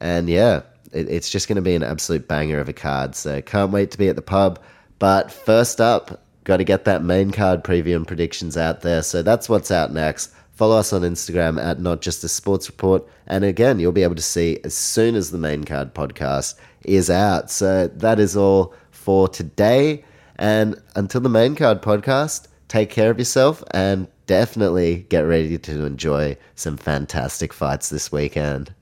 [0.00, 3.72] and yeah, it, it's just gonna be an absolute banger of a card, so can't
[3.72, 4.58] wait to be at the pub.
[4.98, 9.02] But first up, got to get that main card preview and predictions out there.
[9.02, 10.32] So that's what's out next.
[10.52, 13.06] Follow us on Instagram at Not Just a Sports Report.
[13.26, 17.08] And again, you'll be able to see as soon as the main card podcast is
[17.08, 17.50] out.
[17.50, 20.04] So that is all for today.
[20.36, 25.84] And until the main card podcast, take care of yourself and definitely get ready to
[25.84, 28.74] enjoy some fantastic fights this weekend.